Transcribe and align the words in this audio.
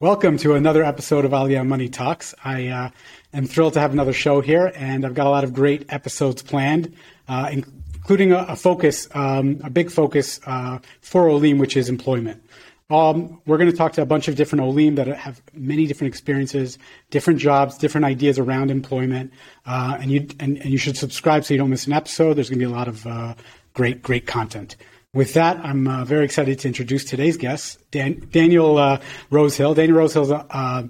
Welcome 0.00 0.38
to 0.38 0.54
another 0.54 0.82
episode 0.82 1.26
of 1.26 1.32
Aliyah 1.32 1.66
Money 1.66 1.90
Talks. 1.90 2.34
I 2.42 2.68
uh, 2.68 2.90
am 3.34 3.46
thrilled 3.46 3.74
to 3.74 3.80
have 3.80 3.92
another 3.92 4.14
show 4.14 4.40
here, 4.40 4.72
and 4.74 5.04
I've 5.04 5.12
got 5.12 5.26
a 5.26 5.28
lot 5.28 5.44
of 5.44 5.52
great 5.52 5.92
episodes 5.92 6.40
planned, 6.40 6.94
uh, 7.28 7.50
including 7.52 8.32
a, 8.32 8.46
a 8.48 8.56
focus, 8.56 9.08
um, 9.14 9.60
a 9.62 9.68
big 9.68 9.90
focus 9.90 10.40
uh, 10.46 10.78
for 11.02 11.28
Olim, 11.28 11.58
which 11.58 11.76
is 11.76 11.90
employment. 11.90 12.42
Um, 12.88 13.42
we're 13.44 13.58
going 13.58 13.70
to 13.70 13.76
talk 13.76 13.92
to 13.92 14.00
a 14.00 14.06
bunch 14.06 14.26
of 14.26 14.36
different 14.36 14.64
Olim 14.64 14.94
that 14.94 15.06
have 15.06 15.42
many 15.52 15.86
different 15.86 16.14
experiences, 16.14 16.78
different 17.10 17.38
jobs, 17.38 17.76
different 17.76 18.06
ideas 18.06 18.38
around 18.38 18.70
employment, 18.70 19.34
uh, 19.66 19.98
and 20.00 20.10
you 20.10 20.26
and, 20.40 20.56
and, 20.56 20.70
you 20.70 20.78
should 20.78 20.96
subscribe 20.96 21.44
so 21.44 21.52
you 21.52 21.58
don't 21.58 21.68
miss 21.68 21.86
an 21.86 21.92
episode. 21.92 22.38
There's 22.38 22.48
going 22.48 22.58
to 22.58 22.66
be 22.66 22.72
a 22.72 22.74
lot 22.74 22.88
of 22.88 23.06
uh, 23.06 23.34
great, 23.74 24.00
great 24.00 24.26
content. 24.26 24.76
With 25.12 25.34
that, 25.34 25.56
I'm 25.64 25.88
uh, 25.88 26.04
very 26.04 26.24
excited 26.24 26.60
to 26.60 26.68
introduce 26.68 27.04
today's 27.04 27.36
guest, 27.36 27.80
Dan- 27.90 28.28
Daniel 28.30 28.78
uh, 28.78 29.00
Rosehill. 29.30 29.74
Daniel 29.74 29.98
Rosehill 29.98 30.22
is 30.22 30.30
a, 30.30 30.46
uh, 30.48 30.86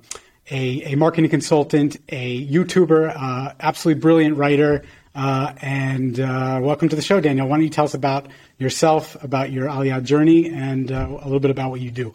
a, 0.51 0.93
a, 0.93 0.95
marketing 0.95 1.31
consultant, 1.31 1.97
a 2.11 2.47
YouTuber, 2.47 3.17
uh, 3.17 3.55
absolutely 3.61 3.99
brilliant 3.99 4.37
writer. 4.37 4.83
Uh, 5.15 5.55
and 5.63 6.21
uh, 6.21 6.61
welcome 6.63 6.91
to 6.91 6.97
the 6.97 7.01
show, 7.01 7.19
Daniel. 7.19 7.49
Why 7.49 7.57
don't 7.57 7.65
you 7.65 7.71
tell 7.71 7.87
us 7.87 7.95
about 7.95 8.27
yourself, 8.59 9.17
about 9.25 9.53
your 9.53 9.69
Aliyah 9.69 10.05
journey, 10.05 10.51
and 10.51 10.91
a 10.91 11.09
little 11.25 11.41
bit 11.41 11.51
about 11.51 11.71
what 11.71 11.81
you 11.81 11.91
do? 11.91 12.13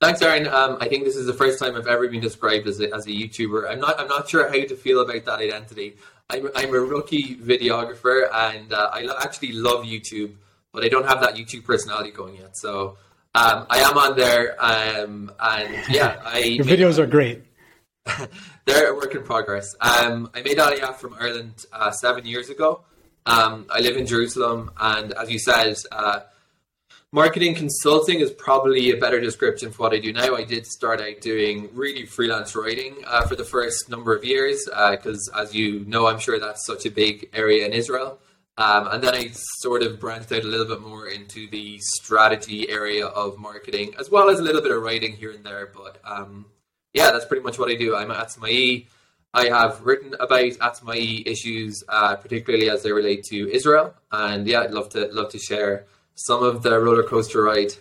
Thanks, 0.00 0.22
Aaron. 0.22 0.46
Um, 0.46 0.78
I 0.80 0.86
think 0.86 1.02
this 1.02 1.16
is 1.16 1.26
the 1.26 1.34
first 1.34 1.58
time 1.58 1.74
I've 1.74 1.88
ever 1.88 2.06
been 2.06 2.20
described 2.20 2.68
as 2.68 2.80
a, 2.80 2.94
as 2.94 3.06
a 3.06 3.10
YouTuber. 3.10 3.68
I'm 3.68 3.80
not. 3.80 3.98
I'm 3.98 4.06
not 4.06 4.28
sure 4.28 4.46
how 4.46 4.52
to 4.54 4.76
feel 4.76 5.00
about 5.00 5.24
that 5.24 5.40
identity. 5.40 5.96
I'm, 6.30 6.48
I'm 6.54 6.72
a 6.72 6.78
rookie 6.78 7.34
videographer, 7.34 8.32
and 8.32 8.72
I 8.72 9.00
lo- 9.00 9.16
actually 9.20 9.50
love 9.50 9.84
YouTube 9.84 10.34
but 10.76 10.84
I 10.84 10.88
don't 10.88 11.06
have 11.06 11.22
that 11.22 11.36
YouTube 11.36 11.64
personality 11.64 12.10
going 12.10 12.36
yet. 12.36 12.54
So 12.54 12.98
um, 13.34 13.66
I 13.70 13.78
am 13.78 13.96
on 13.96 14.14
there, 14.14 14.54
um, 14.62 15.32
and 15.40 15.74
yeah, 15.88 16.20
I 16.24 16.38
your 16.40 16.66
videos 16.66 16.98
are 16.98 17.06
great. 17.06 17.42
they're 18.66 18.92
a 18.92 18.94
work 18.94 19.14
in 19.14 19.22
progress. 19.22 19.74
Um, 19.80 20.30
I 20.34 20.42
made 20.42 20.58
Aliyah 20.58 20.94
from 20.96 21.14
Ireland 21.18 21.64
uh, 21.72 21.90
seven 21.92 22.26
years 22.26 22.50
ago. 22.50 22.82
Um, 23.24 23.66
I 23.70 23.80
live 23.80 23.96
in 23.96 24.04
Jerusalem, 24.04 24.70
and 24.78 25.12
as 25.14 25.30
you 25.30 25.38
said, 25.38 25.76
uh, 25.90 26.20
marketing 27.10 27.54
consulting 27.54 28.20
is 28.20 28.30
probably 28.32 28.90
a 28.90 28.98
better 28.98 29.18
description 29.18 29.72
for 29.72 29.84
what 29.84 29.94
I 29.94 29.98
do 29.98 30.12
now. 30.12 30.36
I 30.36 30.44
did 30.44 30.66
start 30.66 31.00
out 31.00 31.22
doing 31.22 31.70
really 31.72 32.04
freelance 32.04 32.54
writing 32.54 32.96
uh, 33.06 33.22
for 33.22 33.34
the 33.34 33.44
first 33.44 33.88
number 33.88 34.14
of 34.14 34.26
years 34.26 34.66
because, 34.66 35.30
uh, 35.34 35.40
as 35.40 35.54
you 35.54 35.86
know, 35.86 36.06
I'm 36.06 36.18
sure 36.18 36.38
that's 36.38 36.66
such 36.66 36.84
a 36.84 36.90
big 36.90 37.30
area 37.32 37.64
in 37.64 37.72
Israel. 37.72 38.18
Um, 38.58 38.88
and 38.88 39.02
then 39.04 39.14
I 39.14 39.30
sort 39.60 39.82
of 39.82 40.00
branched 40.00 40.32
out 40.32 40.44
a 40.44 40.46
little 40.46 40.66
bit 40.66 40.80
more 40.80 41.08
into 41.08 41.48
the 41.50 41.78
strategy 41.78 42.70
area 42.70 43.06
of 43.06 43.38
marketing, 43.38 43.94
as 43.98 44.10
well 44.10 44.30
as 44.30 44.38
a 44.38 44.42
little 44.42 44.62
bit 44.62 44.72
of 44.72 44.82
writing 44.82 45.12
here 45.12 45.30
and 45.30 45.44
there. 45.44 45.66
But 45.66 45.98
um, 46.04 46.46
yeah, 46.94 47.10
that's 47.10 47.26
pretty 47.26 47.42
much 47.42 47.58
what 47.58 47.70
I 47.70 47.74
do. 47.74 47.94
I'm 47.94 48.10
at 48.10 48.28
Atzmai. 48.28 48.86
I 49.34 49.44
have 49.48 49.84
written 49.84 50.14
about 50.14 50.40
Atzmai 50.40 51.26
issues, 51.26 51.84
uh, 51.90 52.16
particularly 52.16 52.70
as 52.70 52.82
they 52.82 52.92
relate 52.92 53.24
to 53.24 53.50
Israel. 53.50 53.94
And 54.10 54.46
yeah, 54.46 54.60
I'd 54.60 54.70
love 54.70 54.88
to 54.90 55.08
love 55.12 55.30
to 55.32 55.38
share 55.38 55.84
some 56.14 56.42
of 56.42 56.62
the 56.62 56.80
roller 56.80 57.02
coaster 57.02 57.42
ride. 57.42 57.72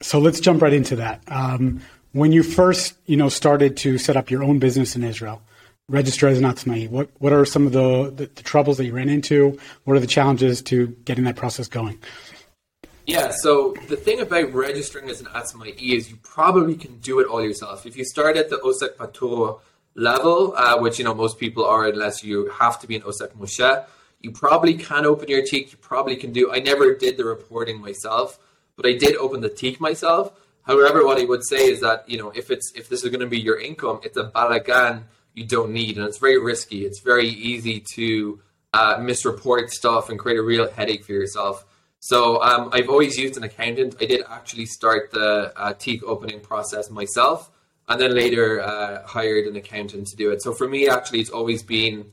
So 0.00 0.18
let's 0.18 0.40
jump 0.40 0.62
right 0.62 0.72
into 0.72 0.96
that. 0.96 1.22
Um, 1.28 1.82
when 2.12 2.32
you 2.32 2.42
first, 2.42 2.94
you 3.04 3.18
know, 3.18 3.28
started 3.28 3.76
to 3.78 3.98
set 3.98 4.16
up 4.16 4.30
your 4.30 4.42
own 4.42 4.58
business 4.58 4.96
in 4.96 5.04
Israel, 5.04 5.42
register 5.88 6.28
as 6.28 6.38
an 6.38 6.44
Atzmai? 6.44 6.88
What 6.88 7.10
what 7.18 7.32
are 7.32 7.44
some 7.44 7.66
of 7.66 7.72
the, 7.72 8.10
the, 8.14 8.26
the, 8.26 8.42
troubles 8.42 8.76
that 8.78 8.84
you 8.84 8.92
ran 8.92 9.08
into? 9.08 9.58
What 9.84 9.96
are 9.96 10.00
the 10.00 10.06
challenges 10.06 10.62
to 10.62 10.88
getting 11.04 11.24
that 11.24 11.36
process 11.36 11.68
going? 11.68 11.98
Yeah, 13.06 13.30
so 13.30 13.74
the 13.88 13.96
thing 13.96 14.20
about 14.20 14.52
registering 14.52 15.08
as 15.08 15.20
an 15.20 15.28
Atzmai 15.28 15.74
is 15.80 16.10
you 16.10 16.16
probably 16.22 16.76
can 16.76 16.98
do 16.98 17.20
it 17.20 17.26
all 17.26 17.42
yourself. 17.42 17.86
If 17.86 17.96
you 17.96 18.04
start 18.04 18.36
at 18.36 18.50
the 18.50 18.56
Osek 18.56 18.96
Patur 18.96 19.60
level, 19.94 20.54
uh, 20.54 20.78
which 20.78 20.98
you 20.98 21.04
know 21.04 21.14
most 21.14 21.38
people 21.38 21.64
are, 21.64 21.86
unless 21.86 22.22
you 22.22 22.48
have 22.50 22.78
to 22.80 22.86
be 22.86 22.96
an 22.96 23.02
Osek 23.02 23.30
Murshe, 23.38 23.86
you 24.20 24.30
probably 24.30 24.74
can 24.74 25.06
open 25.06 25.28
your 25.28 25.42
tik. 25.42 25.72
You 25.72 25.78
probably 25.78 26.16
can 26.16 26.32
do. 26.32 26.52
I 26.52 26.58
never 26.58 26.94
did 26.94 27.16
the 27.16 27.24
reporting 27.24 27.80
myself, 27.80 28.38
but 28.76 28.84
I 28.84 28.92
did 28.92 29.16
open 29.16 29.40
the 29.40 29.48
tik 29.48 29.80
myself. 29.80 30.32
However, 30.62 31.02
what 31.06 31.18
I 31.18 31.24
would 31.24 31.46
say 31.46 31.70
is 31.70 31.80
that 31.80 32.06
you 32.08 32.18
know 32.18 32.30
if 32.30 32.50
it's 32.50 32.72
if 32.74 32.90
this 32.90 33.02
is 33.04 33.08
going 33.08 33.20
to 33.20 33.26
be 33.26 33.40
your 33.40 33.58
income, 33.58 34.00
it's 34.02 34.18
a 34.18 34.24
balagan 34.24 35.04
you 35.38 35.46
don't 35.46 35.72
need, 35.72 35.96
and 35.96 36.06
it's 36.06 36.18
very 36.18 36.38
risky. 36.52 36.84
It's 36.84 37.00
very 37.00 37.28
easy 37.28 37.76
to 37.94 38.40
uh, 38.72 38.96
misreport 38.96 39.70
stuff 39.70 40.10
and 40.10 40.18
create 40.18 40.38
a 40.38 40.42
real 40.42 40.68
headache 40.70 41.04
for 41.04 41.12
yourself. 41.12 41.64
So 42.00 42.42
um, 42.42 42.70
I've 42.72 42.88
always 42.88 43.16
used 43.16 43.36
an 43.36 43.44
accountant. 43.44 43.96
I 44.00 44.06
did 44.06 44.22
actually 44.28 44.66
start 44.66 45.10
the 45.10 45.52
uh, 45.56 45.72
tik 45.74 46.02
opening 46.04 46.40
process 46.40 46.90
myself, 46.90 47.50
and 47.88 48.00
then 48.00 48.14
later 48.14 48.60
uh, 48.60 49.06
hired 49.06 49.46
an 49.46 49.56
accountant 49.56 50.08
to 50.08 50.16
do 50.16 50.30
it. 50.30 50.42
So 50.42 50.52
for 50.52 50.68
me, 50.68 50.88
actually, 50.88 51.20
it's 51.20 51.30
always 51.30 51.62
been 51.62 52.12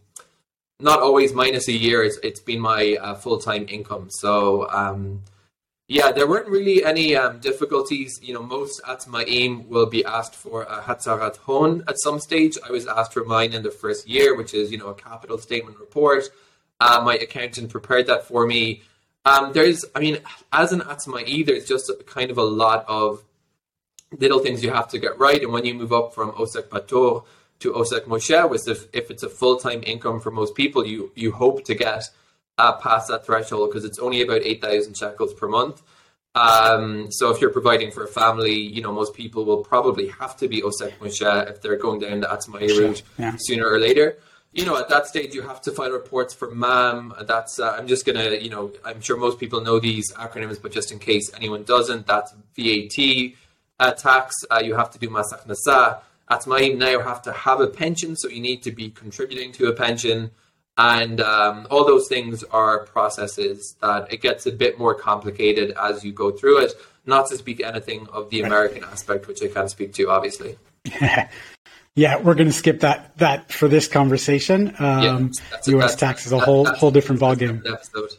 not 0.80 1.00
always 1.00 1.34
minus 1.34 1.68
a 1.68 1.74
year. 1.74 2.04
It's, 2.04 2.18
it's 2.24 2.40
been 2.40 2.60
my 2.60 2.98
uh, 3.02 3.16
full 3.16 3.40
time 3.40 3.66
income. 3.70 4.08
So 4.10 4.70
um, 4.70 5.24
yeah, 5.88 6.12
there 6.12 6.28
weren't 6.28 6.48
really 6.48 6.84
any 6.84 7.16
um, 7.16 7.40
difficulties. 7.40 8.20
You 8.22 8.34
know, 8.34 8.42
most 8.42 8.82
aim 9.28 9.70
will 9.70 9.86
be 9.86 10.04
asked 10.04 10.34
for 10.34 10.64
a 10.64 10.82
Hatzharat 10.82 11.38
Hon 11.38 11.84
at 11.88 12.00
some 12.00 12.20
stage. 12.20 12.58
I 12.68 12.72
was 12.72 12.88
asked 12.88 13.14
for 13.14 13.24
mine 13.24 13.54
in 13.54 13.62
the 13.62 13.70
first 13.70 14.08
year, 14.08 14.36
which 14.36 14.54
is, 14.54 14.72
you 14.72 14.80
know, 14.80 14.88
a 14.88 14.96
capital 14.96 15.38
statement 15.38 15.80
report. 15.80 16.24
Uh, 16.80 17.02
my 17.06 17.16
accountant 17.16 17.70
prepared 17.70 18.08
that 18.08 18.28
for 18.28 18.48
me. 18.48 18.82
Um, 19.26 19.54
there's, 19.54 19.86
I 19.96 20.00
mean, 20.00 20.18
as 20.52 20.72
an 20.72 20.82
Atzmai, 20.82 21.46
there's 21.46 21.66
just 21.66 21.92
kind 22.08 22.32
of 22.32 22.38
a 22.38 22.44
lot 22.44 22.86
of 22.88 23.24
little 24.20 24.40
things 24.40 24.64
you 24.64 24.72
have 24.72 24.88
to 24.90 25.00
get 25.00 25.20
right. 25.20 25.42
And 25.42 25.54
when 25.54 25.66
you 25.66 25.76
move 25.76 25.94
up 25.94 26.14
from 26.14 26.32
Osek 26.32 26.70
Patur 26.70 27.24
to 27.60 27.74
Osek 27.74 28.02
Murshe, 28.02 28.50
which 28.50 28.68
if, 28.68 28.88
if 28.94 29.12
it's 29.12 29.24
a 29.24 29.30
full 29.30 29.58
time 29.58 29.84
income 29.86 30.20
for 30.20 30.32
most 30.32 30.56
people, 30.56 30.86
you 30.86 31.12
you 31.16 31.32
hope 31.32 31.64
to 31.66 31.76
get 31.76 32.10
uh, 32.58 32.74
past 32.78 33.08
that 33.10 33.26
threshold 33.26 33.70
because 33.70 33.86
it's 33.86 34.00
only 34.00 34.22
about 34.22 34.42
8,000 34.44 34.96
shekels 34.96 35.34
per 35.34 35.48
month. 35.48 35.82
Um, 36.36 37.12
so 37.12 37.32
if 37.32 37.40
you're 37.40 37.52
providing 37.52 37.92
for 37.92 38.04
a 38.04 38.08
family, 38.08 38.56
you 38.56 38.82
know, 38.82 38.92
most 38.92 39.14
people 39.14 39.46
will 39.46 39.64
probably 39.64 40.08
have 40.10 40.36
to 40.38 40.48
be 40.48 40.62
Osek 40.62 40.98
Murshe 41.00 41.50
if 41.50 41.62
they're 41.62 41.78
going 41.78 42.02
down 42.02 42.20
the 42.20 42.28
Atzmai 42.28 42.68
route 42.78 43.04
yeah. 43.18 43.36
sooner 43.38 43.68
or 43.68 43.80
later. 43.80 44.18
You 44.52 44.66
know, 44.66 44.78
at 44.78 44.88
that 44.90 45.08
stage, 45.08 45.34
you 45.34 45.42
have 45.42 45.62
to 45.62 45.72
file 45.72 45.92
reports 45.92 46.34
for 46.34 46.50
MAM. 46.50 47.14
That's, 47.22 47.60
uh, 47.60 47.72
I'm 47.78 47.88
just 47.88 48.06
going 48.06 48.18
to, 48.18 48.42
you 48.42 48.50
know, 48.50 48.72
I'm 48.86 49.02
sure 49.02 49.18
most 49.18 49.40
people 49.40 49.62
know 49.62 49.80
these 49.80 50.12
acronyms, 50.14 50.62
but 50.62 50.72
just 50.72 50.92
in 50.92 51.00
case 51.00 51.30
anyone 51.36 51.64
doesn't, 51.64 52.08
that's 52.08 52.34
VAT 52.58 53.34
uh, 53.80 53.92
tax. 53.92 54.34
Uh, 54.50 54.62
you 54.64 54.76
have 54.76 54.92
to 54.92 55.00
do 55.00 55.10
Mas 55.10 55.34
Hachnasa. 55.34 56.00
Atzmai 56.30 56.76
now 56.78 57.02
have 57.02 57.22
to 57.24 57.32
have 57.32 57.60
a 57.60 57.68
pension, 57.68 58.16
so 58.16 58.28
you 58.28 58.42
need 58.42 58.64
to 58.64 58.72
be 58.72 58.90
contributing 58.90 59.52
to 59.54 59.68
a 59.68 59.74
pension. 59.74 60.32
And 60.78 61.22
um, 61.22 61.68
all 61.72 61.86
those 61.86 62.08
things 62.08 62.44
are 62.44 62.86
processes 62.86 63.76
that 63.82 64.12
it 64.12 64.22
gets 64.22 64.46
a 64.46 64.52
bit 64.52 64.78
more 64.78 64.94
complicated 64.94 65.74
as 65.82 66.04
you 66.04 66.12
go 66.12 66.32
through 66.32 66.66
it. 66.66 66.74
Not 67.06 67.28
to 67.30 67.38
speak 67.38 67.62
anything 67.62 68.08
of 68.12 68.30
the 68.30 68.42
American 68.42 68.84
aspect, 68.84 69.28
which 69.28 69.42
I 69.42 69.48
can't 69.48 69.70
speak 69.70 69.94
to, 69.94 70.10
obviously. 70.10 70.58
yeah, 71.96 72.18
we're 72.22 72.34
going 72.34 72.48
to 72.48 72.54
skip 72.54 72.82
that 72.82 73.18
that 73.20 73.52
for 73.52 73.68
this 73.68 73.88
conversation. 73.88 74.76
Um, 74.80 75.32
yeah, 75.52 75.58
U.S. 75.68 75.96
tax 75.96 76.26
is 76.26 76.32
a 76.32 76.40
whole 76.40 76.66
whole 76.66 76.92
different 76.92 77.22
ballgame. 77.22 77.62
Episode. 77.66 78.12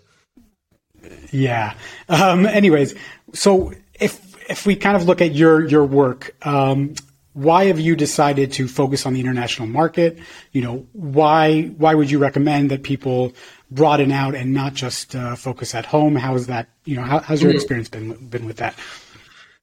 Yeah. 1.31 1.75
Um, 2.09 2.47
anyways, 2.47 2.95
so 3.35 3.73
if 3.99 4.51
if 4.51 4.67
we 4.67 4.77
kind 4.77 4.97
of 4.97 5.05
look 5.05 5.21
at 5.21 5.35
your 5.35 5.67
your 5.67 5.85
work, 5.85 6.35
um, 6.47 6.95
why 7.37 7.67
have 7.67 7.79
you 7.79 7.95
decided 7.95 8.51
to 8.53 8.67
focus 8.67 9.05
on 9.05 9.13
the 9.13 9.21
international 9.21 9.69
market? 9.69 10.19
You 10.53 10.63
know, 10.63 10.87
why 10.93 11.65
why 11.77 11.95
would 11.95 12.11
you 12.11 12.19
recommend 12.19 12.71
that 12.71 12.83
people 12.83 13.35
broaden 13.71 14.11
out 14.11 14.35
and 14.35 14.55
not 14.55 14.73
just 14.73 15.15
uh, 15.15 15.37
focus 15.37 15.75
at 15.75 15.85
home? 15.85 16.17
How 16.17 16.35
is 16.35 16.47
that? 16.47 16.69
You 16.87 16.97
know, 16.97 17.03
how, 17.03 17.19
how's 17.19 17.43
your 17.43 17.51
mm-hmm. 17.51 17.57
experience 17.57 17.91
been 17.91 18.29
been 18.29 18.47
with 18.47 18.57
that? 18.57 18.75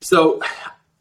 So, 0.02 0.40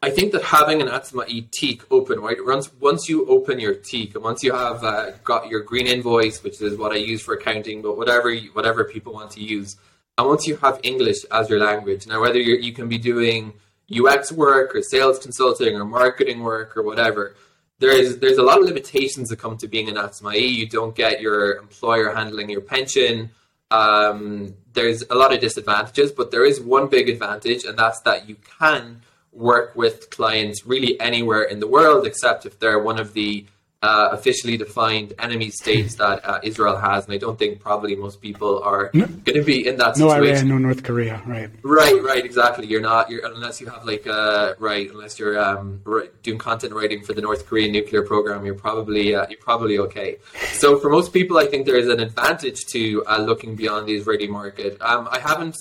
I 0.01 0.09
think 0.09 0.31
that 0.31 0.41
having 0.41 0.81
an 0.81 0.87
Atzmai 0.87 1.51
tik 1.51 1.83
open, 1.91 2.19
right? 2.19 2.37
Once 2.43 2.71
once 2.79 3.07
you 3.07 3.27
open 3.27 3.59
your 3.59 3.75
tik 3.75 4.15
and 4.15 4.23
once 4.23 4.43
you 4.43 4.51
have 4.51 4.83
uh, 4.83 5.11
got 5.23 5.49
your 5.49 5.61
green 5.61 5.85
invoice, 5.85 6.41
which 6.41 6.59
is 6.59 6.75
what 6.75 6.91
I 6.91 6.95
use 6.95 7.21
for 7.21 7.35
accounting, 7.35 7.83
but 7.83 7.97
whatever 7.97 8.35
whatever 8.53 8.83
people 8.83 9.13
want 9.13 9.29
to 9.31 9.41
use, 9.43 9.77
and 10.17 10.27
once 10.27 10.47
you 10.47 10.57
have 10.57 10.79
English 10.81 11.23
as 11.29 11.51
your 11.51 11.59
language, 11.59 12.07
now 12.07 12.19
whether 12.19 12.39
you 12.39 12.55
you 12.55 12.73
can 12.73 12.89
be 12.89 12.97
doing 12.97 13.53
UX 13.99 14.31
work 14.31 14.75
or 14.75 14.81
sales 14.81 15.19
consulting 15.19 15.75
or 15.75 15.85
marketing 15.85 16.41
work 16.41 16.75
or 16.77 16.83
whatever, 16.83 17.35
there's 17.79 18.17
there's 18.17 18.37
a 18.37 18.43
lot 18.43 18.59
of 18.59 18.65
limitations 18.65 19.29
that 19.29 19.37
come 19.37 19.57
to 19.57 19.67
being 19.67 19.89
an 19.89 19.95
Atzmai. 19.95 20.49
You 20.49 20.67
don't 20.67 20.95
get 20.95 21.21
your 21.21 21.57
employer 21.57 22.13
handling 22.13 22.49
your 22.49 22.61
pension. 22.61 23.31
Um, 23.71 24.55
there's 24.73 25.03
a 25.09 25.15
lot 25.15 25.33
of 25.33 25.39
disadvantages, 25.39 26.11
but 26.11 26.31
there 26.31 26.45
is 26.45 26.61
one 26.61 26.87
big 26.87 27.09
advantage, 27.09 27.65
and 27.65 27.77
that's 27.77 28.01
that 28.01 28.29
you 28.29 28.37
can 28.59 29.01
work 29.31 29.75
with 29.75 30.09
clients 30.11 30.65
really 30.65 30.99
anywhere 30.99 31.43
in 31.43 31.59
the 31.59 31.67
world, 31.67 32.05
except 32.05 32.45
if 32.45 32.59
they're 32.59 32.79
one 32.79 32.99
of 32.99 33.13
the 33.13 33.45
uh, 33.83 34.09
officially 34.13 34.55
defined 34.55 35.13
enemy 35.19 35.49
states 35.49 35.95
that 35.95 36.23
uh, 36.23 36.39
Israel 36.41 36.77
has, 36.77 37.03
and 37.05 37.13
I 37.13 37.17
don't 37.17 37.37
think 37.37 37.59
probably 37.59 37.95
most 37.95 38.21
people 38.21 38.63
are 38.63 38.89
going 38.93 39.23
to 39.25 39.43
be 39.43 39.67
in 39.67 39.75
that 39.77 39.97
situation. 39.97 40.47
No. 40.47 40.55
Iran, 40.55 40.63
no 40.63 40.67
North 40.69 40.83
Korea, 40.83 41.21
right? 41.25 41.49
Right, 41.63 42.01
right, 42.01 42.23
exactly. 42.23 42.65
You're 42.65 42.81
not, 42.81 43.09
you're 43.09 43.25
unless 43.25 43.59
you 43.59 43.67
have 43.67 43.83
like, 43.85 44.07
uh, 44.07 44.53
right, 44.57 44.89
unless 44.89 45.19
you're 45.19 45.37
um, 45.37 45.81
right, 45.83 46.09
doing 46.23 46.39
content 46.39 46.73
writing 46.73 47.03
for 47.03 47.13
the 47.13 47.21
North 47.21 47.45
Korean 47.45 47.73
nuclear 47.73 48.03
program, 48.03 48.45
you're 48.45 48.55
probably 48.55 49.13
uh, 49.15 49.25
you're 49.29 49.39
probably 49.39 49.77
okay. 49.79 50.17
So 50.53 50.79
for 50.79 50.89
most 50.89 51.11
people, 51.11 51.37
I 51.37 51.47
think 51.47 51.65
there 51.65 51.77
is 51.77 51.89
an 51.89 51.99
advantage 51.99 52.65
to 52.67 53.03
uh, 53.05 53.19
looking 53.19 53.55
beyond 53.57 53.87
the 53.89 53.95
Israeli 53.95 54.29
market. 54.29 54.81
Um, 54.81 55.09
I 55.11 55.19
haven't 55.19 55.57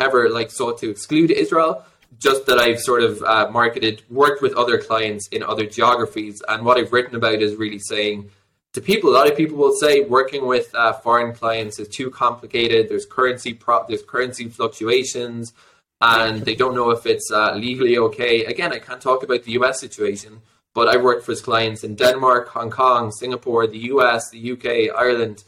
ever 0.00 0.28
like 0.28 0.50
sought 0.50 0.78
to 0.78 0.90
exclude 0.90 1.30
Israel. 1.30 1.84
Just 2.18 2.46
that 2.46 2.58
I've 2.58 2.80
sort 2.80 3.02
of 3.02 3.22
uh, 3.22 3.50
marketed, 3.50 4.02
worked 4.10 4.42
with 4.42 4.54
other 4.54 4.78
clients 4.78 5.28
in 5.28 5.42
other 5.42 5.66
geographies, 5.66 6.42
and 6.48 6.64
what 6.64 6.78
I've 6.78 6.92
written 6.92 7.16
about 7.16 7.42
is 7.42 7.56
really 7.56 7.78
saying 7.78 8.30
to 8.74 8.80
people. 8.80 9.10
A 9.10 9.14
lot 9.14 9.30
of 9.30 9.36
people 9.36 9.56
will 9.56 9.74
say 9.74 10.00
working 10.00 10.46
with 10.46 10.74
uh, 10.74 10.92
foreign 10.92 11.34
clients 11.34 11.78
is 11.78 11.88
too 11.88 12.10
complicated. 12.10 12.88
There's 12.88 13.06
currency 13.06 13.54
pro- 13.54 13.86
there's 13.88 14.02
currency 14.02 14.48
fluctuations, 14.48 15.52
and 16.00 16.42
they 16.42 16.54
don't 16.54 16.74
know 16.74 16.90
if 16.90 17.06
it's 17.06 17.30
uh, 17.32 17.54
legally 17.54 17.96
okay. 17.98 18.44
Again, 18.44 18.72
I 18.72 18.78
can't 18.78 19.00
talk 19.00 19.22
about 19.22 19.44
the 19.44 19.52
U.S. 19.52 19.80
situation, 19.80 20.42
but 20.74 20.88
I've 20.88 21.02
worked 21.02 21.24
for 21.24 21.34
clients 21.36 21.84
in 21.84 21.94
Denmark, 21.94 22.48
Hong 22.48 22.70
Kong, 22.70 23.10
Singapore, 23.12 23.66
the 23.66 23.78
U.S., 23.94 24.30
the 24.30 24.38
U.K., 24.38 24.90
Ireland, 24.90 25.44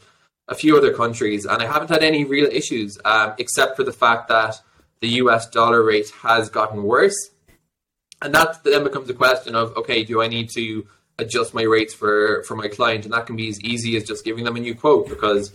a 0.47 0.55
few 0.55 0.77
other 0.77 0.93
countries, 0.93 1.45
and 1.45 1.61
I 1.61 1.67
haven't 1.67 1.89
had 1.89 2.03
any 2.03 2.23
real 2.23 2.47
issues, 2.47 2.97
um, 3.03 3.33
except 3.37 3.75
for 3.75 3.83
the 3.83 3.91
fact 3.91 4.29
that 4.29 4.61
the 5.01 5.09
US 5.21 5.49
dollar 5.49 5.83
rate 5.83 6.09
has 6.21 6.49
gotten 6.49 6.83
worse. 6.83 7.31
And 8.21 8.33
that 8.33 8.63
then 8.63 8.83
becomes 8.83 9.09
a 9.09 9.13
question 9.13 9.55
of 9.55 9.75
okay, 9.77 10.03
do 10.03 10.21
I 10.21 10.27
need 10.27 10.49
to 10.51 10.87
adjust 11.19 11.53
my 11.53 11.63
rates 11.63 11.93
for, 11.93 12.43
for 12.43 12.55
my 12.55 12.67
client? 12.67 13.05
And 13.05 13.13
that 13.13 13.25
can 13.25 13.35
be 13.35 13.49
as 13.49 13.59
easy 13.61 13.95
as 13.97 14.03
just 14.03 14.25
giving 14.25 14.43
them 14.43 14.55
a 14.55 14.59
new 14.59 14.75
quote 14.75 15.09
because 15.09 15.51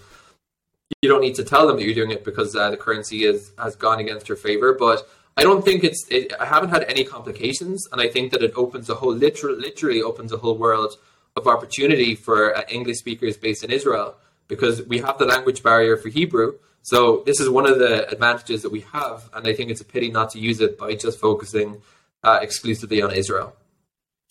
you 1.00 1.08
don't 1.08 1.20
need 1.20 1.34
to 1.36 1.44
tell 1.44 1.66
them 1.66 1.76
that 1.76 1.84
you're 1.84 1.94
doing 1.94 2.10
it 2.10 2.24
because 2.24 2.54
uh, 2.54 2.70
the 2.70 2.76
currency 2.76 3.24
is, 3.24 3.52
has 3.58 3.76
gone 3.76 3.98
against 3.98 4.28
your 4.28 4.36
favor. 4.36 4.74
But 4.74 5.08
I 5.36 5.42
don't 5.42 5.64
think 5.64 5.82
it's, 5.82 6.06
it, 6.10 6.32
I 6.38 6.44
haven't 6.44 6.70
had 6.70 6.84
any 6.84 7.04
complications. 7.04 7.88
And 7.90 8.00
I 8.00 8.08
think 8.08 8.32
that 8.32 8.42
it 8.42 8.52
opens 8.54 8.90
a 8.90 8.94
whole, 8.94 9.14
literally, 9.14 9.60
literally 9.60 10.02
opens 10.02 10.32
a 10.32 10.36
whole 10.36 10.56
world 10.56 10.96
of 11.36 11.46
opportunity 11.46 12.14
for 12.14 12.56
uh, 12.56 12.62
English 12.68 12.98
speakers 12.98 13.36
based 13.36 13.64
in 13.64 13.70
Israel 13.70 14.16
because 14.48 14.82
we 14.86 14.98
have 14.98 15.18
the 15.18 15.24
language 15.24 15.62
barrier 15.62 15.96
for 15.96 16.08
Hebrew. 16.08 16.58
So 16.82 17.22
this 17.26 17.38
is 17.40 17.48
one 17.48 17.66
of 17.66 17.78
the 17.78 18.08
advantages 18.10 18.62
that 18.62 18.72
we 18.72 18.80
have, 18.92 19.30
and 19.32 19.46
I 19.46 19.54
think 19.54 19.70
it's 19.70 19.80
a 19.80 19.84
pity 19.84 20.10
not 20.10 20.30
to 20.30 20.40
use 20.40 20.60
it 20.60 20.76
by 20.76 20.94
just 20.94 21.20
focusing 21.20 21.80
uh, 22.24 22.40
exclusively 22.42 23.00
on 23.00 23.12
Israel. 23.12 23.54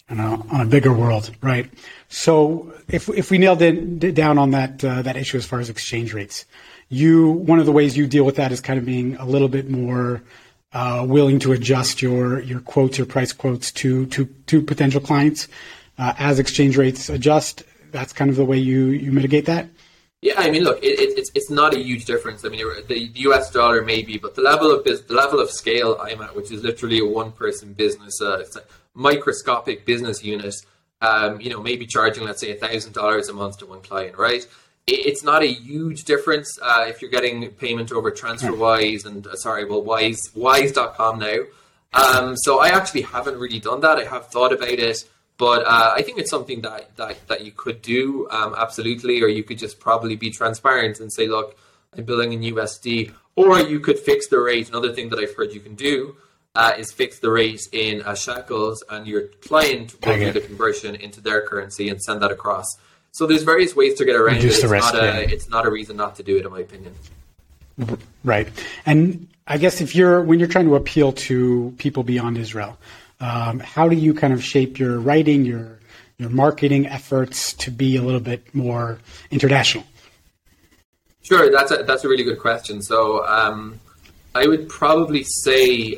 On 0.10 0.20
a, 0.20 0.54
on 0.54 0.62
a 0.62 0.66
bigger 0.66 0.92
world, 0.92 1.32
right? 1.42 1.72
So 2.10 2.74
if 2.90 3.08
if 3.08 3.32
we 3.32 3.38
nailed 3.38 3.62
it 3.62 4.14
down 4.14 4.38
on 4.38 4.52
that 4.52 4.84
uh, 4.84 5.02
that 5.04 5.16
issue 5.16 5.38
as 5.38 5.46
far 5.46 5.62
as 5.62 5.70
exchange 5.70 6.14
rates, 6.14 6.46
you 6.90 7.32
one 7.32 7.60
of 7.60 7.66
the 7.66 7.72
ways 7.72 7.96
you 7.96 8.08
deal 8.08 8.26
with 8.26 8.36
that 8.36 8.52
is 8.52 8.60
kind 8.60 8.78
of 8.78 8.84
being 8.86 9.16
a 9.16 9.26
little 9.26 9.48
bit 9.48 9.70
more 9.70 10.22
uh, 10.74 11.06
willing 11.08 11.40
to 11.40 11.54
adjust 11.54 12.02
your 12.02 12.42
your 12.42 12.60
quotes, 12.60 12.98
your 12.98 13.08
price 13.08 13.32
quotes 13.32 13.72
to 13.72 14.06
to 14.08 14.26
to 14.48 14.62
potential 14.62 15.00
clients 15.00 15.48
uh, 15.98 16.14
as 16.18 16.40
exchange 16.40 16.76
rates 16.76 17.08
adjust. 17.08 17.64
That's 17.92 18.12
kind 18.12 18.30
of 18.30 18.36
the 18.36 18.46
way 18.46 18.58
you 18.58 18.88
you 18.88 19.14
mitigate 19.14 19.46
that. 19.46 19.70
Yeah, 20.22 20.36
I 20.38 20.52
mean, 20.52 20.64
look, 20.64 20.84
it, 20.84 21.00
it, 21.00 21.18
it's 21.18 21.32
it's 21.34 21.50
not 21.50 21.74
a 21.74 21.80
huge 21.80 22.06
difference. 22.06 22.46
I 22.46 22.50
mean, 22.50 22.64
the 22.88 23.10
U.S. 23.22 23.50
dollar 23.50 23.82
maybe, 23.82 24.20
but 24.20 24.36
the 24.36 24.42
level 24.42 24.72
of 24.72 24.84
the 24.84 25.04
level 25.10 25.40
of 25.40 25.50
scale 25.50 25.98
I'm 26.00 26.22
at, 26.22 26.36
which 26.36 26.52
is 26.52 26.62
literally 26.62 27.00
a 27.00 27.06
one-person 27.06 27.74
business, 27.74 28.22
uh, 28.22 28.38
it's 28.40 28.56
a 28.56 28.62
microscopic 28.94 29.86
business 29.86 30.24
unit. 30.24 30.54
Um, 31.02 31.42
you 31.42 31.50
know, 31.50 31.60
maybe 31.60 31.88
charging 31.88 32.24
let's 32.24 32.42
say 32.42 32.54
thousand 32.54 32.94
dollars 32.94 33.30
a 33.30 33.34
month 33.34 33.58
to 33.60 33.66
one 33.66 33.82
client, 33.82 34.16
right? 34.16 34.46
It, 34.86 35.08
it's 35.08 35.24
not 35.24 35.42
a 35.42 35.48
huge 35.48 36.04
difference 36.04 36.56
uh, 36.62 36.86
if 36.88 37.02
you're 37.02 37.10
getting 37.10 37.50
payment 37.54 37.92
over 37.92 38.12
TransferWise 38.12 39.08
and 39.08 39.26
uh, 39.26 39.36
sorry, 39.36 39.66
well, 39.66 39.82
Wise 39.82 40.22
Wise.com 40.36 41.18
now. 41.18 41.38
Um, 41.94 42.38
so 42.38 42.60
I 42.60 42.70
actually 42.70 43.02
haven't 43.02 43.40
really 43.40 43.60
done 43.60 43.82
that. 43.82 43.98
I 43.98 44.06
have 44.06 44.28
thought 44.28 44.54
about 44.54 44.70
it. 44.70 45.04
But 45.42 45.66
uh, 45.66 45.94
I 45.96 46.04
think 46.04 46.20
it's 46.20 46.30
something 46.30 46.62
that, 46.62 46.96
that, 46.98 47.28
that 47.28 47.44
you 47.44 47.52
could 47.52 47.82
do, 47.82 48.28
um, 48.30 48.54
absolutely, 48.56 49.24
or 49.24 49.28
you 49.28 49.44
could 49.44 49.58
just 49.58 49.80
probably 49.80 50.16
be 50.16 50.30
transparent 50.30 51.00
and 51.00 51.12
say, 51.12 51.26
look, 51.28 51.58
I'm 51.98 52.04
billing 52.04 52.32
in 52.34 52.42
USD. 52.42 53.12
Or 53.36 53.60
you 53.60 53.80
could 53.80 53.98
fix 53.98 54.28
the 54.28 54.40
rate. 54.40 54.70
Another 54.70 54.94
thing 54.94 55.10
that 55.10 55.18
I've 55.18 55.36
heard 55.36 55.52
you 55.52 55.60
can 55.60 55.74
do 55.74 56.16
uh, 56.54 56.74
is 56.78 56.92
fix 56.92 57.18
the 57.18 57.32
rate 57.32 57.68
in 57.72 58.04
uh, 58.04 58.14
shekels, 58.14 58.84
and 58.88 59.08
your 59.08 59.30
client 59.42 59.96
will 60.06 60.16
do 60.16 60.32
the 60.32 60.42
conversion 60.42 60.94
into 60.94 61.22
their 61.22 61.42
currency 61.42 61.90
and 61.90 62.00
send 62.00 62.22
that 62.22 62.30
across. 62.30 62.68
So 63.12 63.26
there's 63.26 63.42
various 63.42 63.76
ways 63.76 63.96
to 63.96 64.06
get 64.06 64.16
around 64.16 64.36
Reduce 64.36 64.60
it. 64.60 64.66
It's, 64.66 64.72
risk, 64.72 64.94
not 64.94 65.04
a, 65.04 65.08
yeah. 65.08 65.16
it's 65.22 65.50
not 65.50 65.66
a 65.66 65.72
reason 65.72 65.98
not 65.98 66.18
to 66.18 66.24
do 66.24 66.38
it, 66.38 66.46
in 66.46 66.52
my 66.52 66.60
opinion. 66.60 66.94
Right. 68.24 68.48
And 68.86 69.28
I 69.48 69.58
guess 69.58 69.82
if 69.82 69.96
you're 69.96 70.22
when 70.22 70.38
you're 70.38 70.48
trying 70.48 70.66
to 70.66 70.76
appeal 70.76 71.14
to 71.14 71.74
people 71.80 72.04
beyond 72.04 72.38
Israel, 72.38 72.78
um, 73.22 73.60
how 73.60 73.88
do 73.88 73.96
you 73.96 74.14
kind 74.14 74.34
of 74.34 74.44
shape 74.44 74.80
your 74.80 75.00
writing, 75.00 75.46
your 75.46 75.80
your 76.18 76.30
marketing 76.30 76.86
efforts 76.88 77.54
to 77.54 77.72
be 77.72 77.96
a 77.96 78.02
little 78.02 78.20
bit 78.20 78.54
more 78.54 79.00
international? 79.32 79.84
Sure, 81.24 81.52
that's 81.52 81.72
a, 81.72 81.84
that's 81.84 82.04
a 82.04 82.10
really 82.10 82.24
good 82.24 82.40
question. 82.40 82.82
So 82.82 83.26
um, 83.26 83.80
I 84.36 84.48
would 84.48 84.70
probably 84.70 85.24
say 85.24 85.98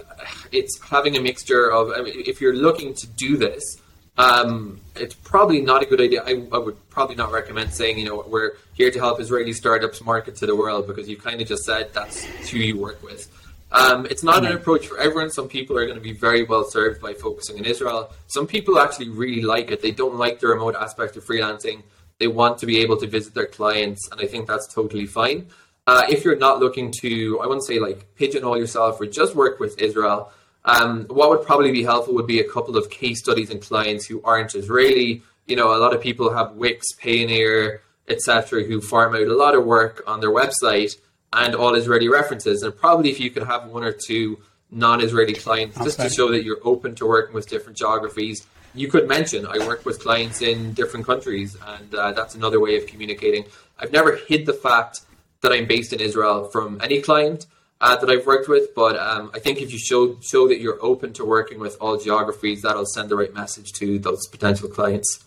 it's 0.51 0.79
having 0.81 1.17
a 1.17 1.21
mixture 1.21 1.71
of. 1.71 1.91
I 1.91 2.01
mean, 2.01 2.23
if 2.25 2.41
you're 2.41 2.55
looking 2.55 2.93
to 2.93 3.07
do 3.07 3.37
this, 3.37 3.81
um, 4.17 4.79
it's 4.95 5.15
probably 5.15 5.61
not 5.61 5.81
a 5.81 5.85
good 5.85 6.01
idea. 6.01 6.23
I, 6.23 6.45
I, 6.51 6.57
would 6.57 6.77
probably 6.89 7.15
not 7.15 7.31
recommend 7.31 7.73
saying, 7.73 7.97
you 7.97 8.05
know, 8.05 8.23
we're 8.27 8.51
here 8.73 8.91
to 8.91 8.99
help 8.99 9.19
Israeli 9.19 9.53
startups 9.53 10.03
market 10.03 10.35
to 10.37 10.45
the 10.45 10.55
world 10.55 10.87
because 10.87 11.09
you 11.09 11.17
kind 11.17 11.41
of 11.41 11.47
just 11.47 11.63
said 11.63 11.93
that's 11.93 12.23
who 12.23 12.57
you 12.59 12.77
work 12.77 13.01
with. 13.01 13.27
Um, 13.73 14.05
it's 14.05 14.23
not 14.23 14.45
an 14.45 14.51
approach 14.51 14.85
for 14.87 14.99
everyone. 14.99 15.31
Some 15.31 15.47
people 15.47 15.75
are 15.77 15.85
going 15.85 15.97
to 15.97 16.03
be 16.03 16.13
very 16.13 16.43
well 16.43 16.63
served 16.63 17.01
by 17.01 17.13
focusing 17.13 17.57
in 17.57 17.65
Israel. 17.65 18.11
Some 18.27 18.45
people 18.45 18.77
actually 18.77 19.09
really 19.09 19.41
like 19.41 19.71
it. 19.71 19.81
They 19.81 19.91
don't 19.91 20.15
like 20.15 20.39
the 20.39 20.47
remote 20.47 20.75
aspect 20.75 21.17
of 21.17 21.25
freelancing. 21.25 21.81
They 22.19 22.27
want 22.27 22.59
to 22.59 22.67
be 22.67 22.79
able 22.81 22.97
to 22.97 23.07
visit 23.07 23.33
their 23.33 23.47
clients, 23.47 24.07
and 24.11 24.21
I 24.21 24.27
think 24.27 24.47
that's 24.47 24.71
totally 24.71 25.07
fine. 25.07 25.47
Uh, 25.87 26.03
if 26.07 26.23
you're 26.23 26.37
not 26.37 26.59
looking 26.59 26.91
to, 27.01 27.39
I 27.41 27.47
wouldn't 27.47 27.65
say 27.65 27.79
like 27.79 28.15
pigeonhole 28.15 28.57
yourself 28.57 29.01
or 29.01 29.07
just 29.07 29.35
work 29.35 29.59
with 29.59 29.81
Israel, 29.81 30.31
um, 30.65 31.05
what 31.09 31.29
would 31.31 31.45
probably 31.45 31.71
be 31.71 31.83
helpful 31.83 32.13
would 32.13 32.27
be 32.27 32.39
a 32.39 32.49
couple 32.49 32.77
of 32.77 32.89
case 32.91 33.19
studies 33.19 33.49
and 33.49 33.59
clients 33.59 34.05
who 34.05 34.21
aren't 34.23 34.55
Israeli. 34.55 35.23
You 35.47 35.55
know, 35.55 35.75
a 35.75 35.79
lot 35.79 35.93
of 35.93 35.99
people 35.99 36.31
have 36.33 36.53
Wix, 36.53 36.85
Payoneer, 37.01 37.79
etc., 38.07 38.63
who 38.63 38.79
farm 38.79 39.15
out 39.15 39.27
a 39.27 39.35
lot 39.35 39.55
of 39.55 39.65
work 39.65 40.03
on 40.07 40.21
their 40.21 40.31
website 40.31 40.95
and 41.33 41.55
all 41.55 41.75
Israeli 41.75 42.07
references. 42.07 42.63
And 42.63 42.75
probably 42.75 43.09
if 43.09 43.19
you 43.19 43.31
could 43.31 43.43
have 43.43 43.67
one 43.67 43.83
or 43.83 43.91
two 43.91 44.39
non-Israeli 44.71 45.33
clients, 45.33 45.77
just 45.77 45.99
to 45.99 46.09
show 46.09 46.31
that 46.31 46.43
you're 46.43 46.61
open 46.63 46.95
to 46.95 47.05
working 47.05 47.33
with 47.33 47.47
different 47.47 47.77
geographies, 47.77 48.45
you 48.73 48.87
could 48.87 49.07
mention 49.07 49.45
I 49.45 49.59
work 49.59 49.85
with 49.85 49.99
clients 49.99 50.41
in 50.41 50.73
different 50.73 51.05
countries, 51.05 51.57
and 51.67 51.93
uh, 51.93 52.11
that's 52.13 52.35
another 52.35 52.59
way 52.59 52.77
of 52.77 52.87
communicating. 52.87 53.45
I've 53.77 53.91
never 53.91 54.15
hid 54.15 54.45
the 54.45 54.53
fact 54.53 55.01
that 55.41 55.51
I'm 55.51 55.67
based 55.67 55.93
in 55.93 55.99
Israel 55.99 56.45
from 56.45 56.79
any 56.81 57.01
client 57.01 57.45
uh, 57.81 57.95
that 57.97 58.09
I've 58.09 58.25
worked 58.25 58.47
with, 58.47 58.73
but 58.73 58.97
um, 58.97 59.29
I 59.33 59.39
think 59.39 59.61
if 59.61 59.71
you 59.71 59.77
show 59.77 60.19
show 60.21 60.47
that 60.47 60.59
you're 60.59 60.79
open 60.81 61.13
to 61.13 61.25
working 61.25 61.59
with 61.59 61.77
all 61.81 61.97
geographies, 61.97 62.61
that'll 62.61 62.85
send 62.85 63.09
the 63.09 63.15
right 63.15 63.33
message 63.33 63.73
to 63.73 63.99
those 63.99 64.25
potential 64.27 64.69
clients. 64.69 65.23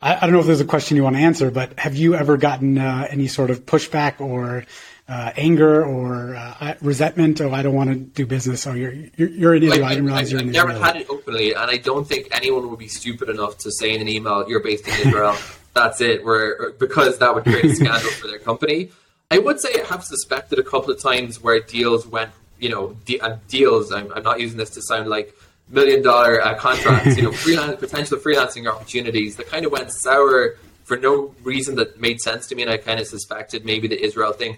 I, 0.00 0.16
I 0.16 0.20
don't 0.20 0.32
know 0.32 0.40
if 0.40 0.46
there's 0.46 0.60
a 0.60 0.66
question 0.66 0.96
you 0.96 1.04
want 1.04 1.16
to 1.16 1.22
answer, 1.22 1.50
but 1.50 1.78
have 1.78 1.96
you 1.96 2.14
ever 2.14 2.36
gotten 2.36 2.78
uh, 2.78 3.06
any 3.10 3.26
sort 3.28 3.50
of 3.50 3.64
pushback 3.66 4.20
or 4.20 4.64
uh, 5.08 5.32
anger 5.36 5.84
or 5.84 6.34
uh, 6.34 6.74
resentment? 6.80 7.40
Oh, 7.40 7.52
I 7.52 7.62
don't 7.62 7.74
want 7.74 7.90
to 7.90 7.96
do 7.96 8.26
business. 8.26 8.66
Oh, 8.66 8.74
you're 8.74 8.92
you're, 9.16 9.28
you're 9.28 9.54
in 9.54 9.62
Israel. 9.62 9.84
I, 9.84 9.88
I 9.88 9.94
didn't 9.94 10.06
realize 10.06 10.32
you're 10.32 10.40
in 10.40 10.48
I've 10.48 10.54
never 10.54 10.72
had 10.72 10.96
it 10.96 11.06
openly, 11.08 11.54
and 11.54 11.70
I 11.70 11.76
don't 11.78 12.06
think 12.06 12.28
anyone 12.32 12.68
would 12.70 12.78
be 12.78 12.88
stupid 12.88 13.28
enough 13.28 13.58
to 13.58 13.70
say 13.70 13.94
in 13.94 14.00
an 14.00 14.08
email, 14.08 14.48
"You're 14.48 14.60
based 14.60 14.86
in 14.86 14.94
Israel." 15.08 15.36
That's 15.74 16.00
it. 16.00 16.24
Where 16.24 16.72
because 16.72 17.18
that 17.18 17.34
would 17.34 17.44
create 17.44 17.66
a 17.66 17.74
scandal 17.74 18.10
for 18.10 18.28
their 18.28 18.38
company. 18.38 18.90
I 19.30 19.38
would 19.38 19.60
say 19.60 19.68
I 19.80 19.84
have 19.86 20.04
suspected 20.04 20.58
a 20.58 20.62
couple 20.62 20.90
of 20.90 21.02
times 21.02 21.42
where 21.42 21.60
deals 21.60 22.06
went, 22.06 22.30
you 22.58 22.68
know, 22.68 22.96
de- 23.04 23.20
uh, 23.20 23.38
deals. 23.48 23.92
I'm, 23.92 24.12
I'm 24.12 24.22
not 24.22 24.40
using 24.40 24.56
this 24.56 24.70
to 24.70 24.82
sound 24.82 25.08
like 25.08 25.34
million 25.68 26.02
dollar 26.02 26.40
uh, 26.40 26.54
contracts, 26.54 27.16
you 27.16 27.22
know, 27.22 27.32
freelance, 27.44 27.78
potential 27.80 28.18
freelancing 28.18 28.70
opportunities 28.70 29.36
that 29.36 29.48
kind 29.48 29.66
of 29.66 29.72
went 29.72 29.92
sour 29.92 30.56
for 30.84 30.96
no 30.96 31.34
reason 31.42 31.74
that 31.76 32.00
made 32.00 32.20
sense 32.20 32.46
to 32.48 32.54
me. 32.54 32.62
And 32.62 32.70
I 32.70 32.76
kind 32.76 33.00
of 33.00 33.06
suspected 33.06 33.64
maybe 33.64 33.88
the 33.88 34.02
Israel 34.02 34.32
thing. 34.32 34.56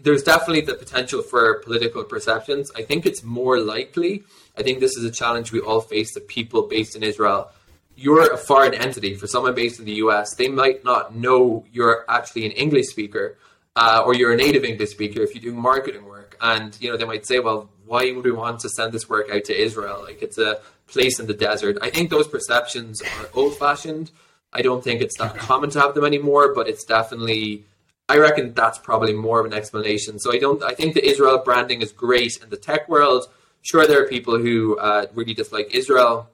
There's 0.00 0.22
definitely 0.22 0.62
the 0.62 0.74
potential 0.74 1.22
for 1.22 1.60
political 1.60 2.04
perceptions. 2.04 2.70
I 2.74 2.82
think 2.82 3.04
it's 3.04 3.22
more 3.22 3.60
likely. 3.60 4.22
I 4.56 4.62
think 4.62 4.80
this 4.80 4.96
is 4.96 5.04
a 5.04 5.10
challenge 5.10 5.52
we 5.52 5.60
all 5.60 5.80
face 5.80 6.14
the 6.14 6.20
people 6.20 6.62
based 6.62 6.96
in 6.96 7.02
Israel. 7.02 7.50
You're 7.96 8.32
a 8.32 8.36
foreign 8.36 8.74
entity. 8.74 9.14
For 9.14 9.26
someone 9.26 9.54
based 9.54 9.80
in 9.80 9.84
the 9.84 9.94
US, 9.94 10.34
they 10.36 10.48
might 10.48 10.84
not 10.84 11.14
know 11.14 11.66
you're 11.72 12.04
actually 12.08 12.46
an 12.46 12.52
English 12.52 12.86
speaker 12.86 13.36
uh, 13.76 14.02
or 14.04 14.14
you're 14.14 14.32
a 14.32 14.36
native 14.36 14.64
English 14.64 14.90
speaker 14.90 15.20
if 15.20 15.34
you're 15.34 15.42
doing 15.42 15.60
marketing 15.60 16.04
work. 16.04 16.36
and 16.40 16.76
you 16.80 16.90
know 16.90 16.96
they 16.96 17.04
might 17.04 17.26
say, 17.26 17.40
well, 17.40 17.68
why 17.88 18.12
would 18.12 18.24
we 18.24 18.30
want 18.32 18.60
to 18.60 18.68
send 18.68 18.92
this 18.92 19.08
work 19.08 19.30
out 19.30 19.44
to 19.44 19.60
Israel? 19.60 20.02
Like 20.04 20.22
it's 20.22 20.38
a 20.38 20.60
place 20.86 21.18
in 21.18 21.26
the 21.26 21.34
desert. 21.34 21.78
I 21.82 21.90
think 21.90 22.10
those 22.10 22.28
perceptions 22.28 23.02
are 23.02 23.28
old 23.34 23.56
fashioned. 23.56 24.10
I 24.52 24.62
don't 24.62 24.82
think 24.82 25.00
it's 25.00 25.18
that 25.18 25.36
common 25.36 25.70
to 25.70 25.80
have 25.80 25.94
them 25.94 26.04
anymore, 26.04 26.54
but 26.54 26.68
it's 26.68 26.84
definitely. 26.84 27.64
I 28.10 28.16
reckon 28.16 28.54
that's 28.54 28.78
probably 28.78 29.12
more 29.12 29.38
of 29.40 29.44
an 29.46 29.52
explanation. 29.52 30.18
So 30.18 30.32
I 30.32 30.38
don't. 30.38 30.62
I 30.62 30.74
think 30.74 30.94
the 30.94 31.06
Israel 31.06 31.38
branding 31.44 31.82
is 31.82 31.92
great 31.92 32.42
in 32.42 32.48
the 32.48 32.56
tech 32.56 32.88
world. 32.88 33.28
Sure, 33.62 33.86
there 33.86 34.02
are 34.02 34.08
people 34.08 34.38
who 34.38 34.78
uh, 34.78 35.06
really 35.14 35.34
dislike 35.34 35.74
Israel. 35.74 36.28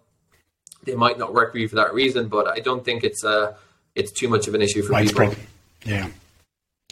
They 0.84 0.94
might 0.94 1.18
not 1.18 1.34
work 1.34 1.52
for 1.52 1.58
you 1.58 1.66
for 1.66 1.76
that 1.76 1.94
reason, 1.94 2.28
but 2.28 2.46
I 2.46 2.61
don't 2.61 2.84
think 2.84 3.02
it's 3.02 3.25
uh, 3.25 3.54
it's 3.94 4.12
too 4.12 4.28
much 4.28 4.46
of 4.46 4.54
an 4.54 4.62
issue 4.62 4.82
for 4.82 4.92
Widespread. 4.92 5.30
people. 5.30 5.44
Yeah. 5.84 6.08